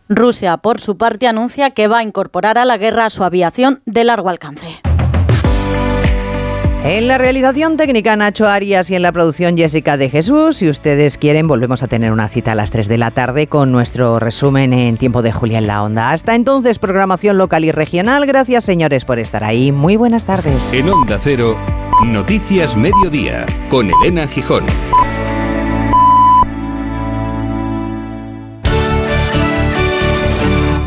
Rusia, 0.10 0.58
por 0.58 0.80
su 0.80 0.98
parte, 0.98 1.28
anuncia 1.28 1.72
que 1.72 1.88
va 1.88 2.00
a 2.00 2.04
incorporar 2.04 2.58
a 2.58 2.66
la 2.66 2.78
guerra 2.78 3.10
su 3.10 3.24
aviación 3.24 3.82
de 3.86 4.06
largo 4.06 4.30
alcance. 4.30 4.87
En 6.90 7.10
la 7.10 7.18
realización 7.18 7.76
técnica 7.76 8.16
Nacho 8.16 8.48
Arias 8.48 8.90
y 8.90 8.96
en 8.96 9.02
la 9.02 9.12
producción 9.12 9.58
Jessica 9.58 9.98
de 9.98 10.10
Jesús. 10.10 10.56
Si 10.56 10.70
ustedes 10.70 11.18
quieren, 11.18 11.46
volvemos 11.46 11.84
a 11.84 11.90
tener 11.90 12.14
una 12.14 12.30
cita 12.30 12.54
a 12.54 12.56
las 12.56 12.72
3 12.72 12.88
de 12.88 12.98
la 12.98 13.12
tarde 13.12 13.48
con 13.48 13.74
nuestro 13.74 14.20
resumen 14.20 14.72
en 14.72 14.96
tiempo 14.96 15.22
de 15.22 15.34
Julia 15.34 15.58
en 15.58 15.68
la 15.68 15.84
Onda. 15.84 16.12
Hasta 16.12 16.34
entonces, 16.34 16.80
programación 16.80 17.38
local 17.38 17.66
y 17.66 17.74
regional. 17.74 18.26
Gracias, 18.26 18.64
señores, 18.64 19.04
por 19.04 19.20
estar 19.20 19.44
ahí. 19.44 19.74
Muy 19.74 19.98
buenas 19.98 20.24
tardes. 20.24 20.72
En 20.72 20.88
Onda 20.88 21.20
Cero, 21.22 21.58
Noticias 22.06 22.78
Mediodía, 22.78 23.46
con 23.70 23.92
Elena 24.02 24.26
Gijón. 24.26 24.64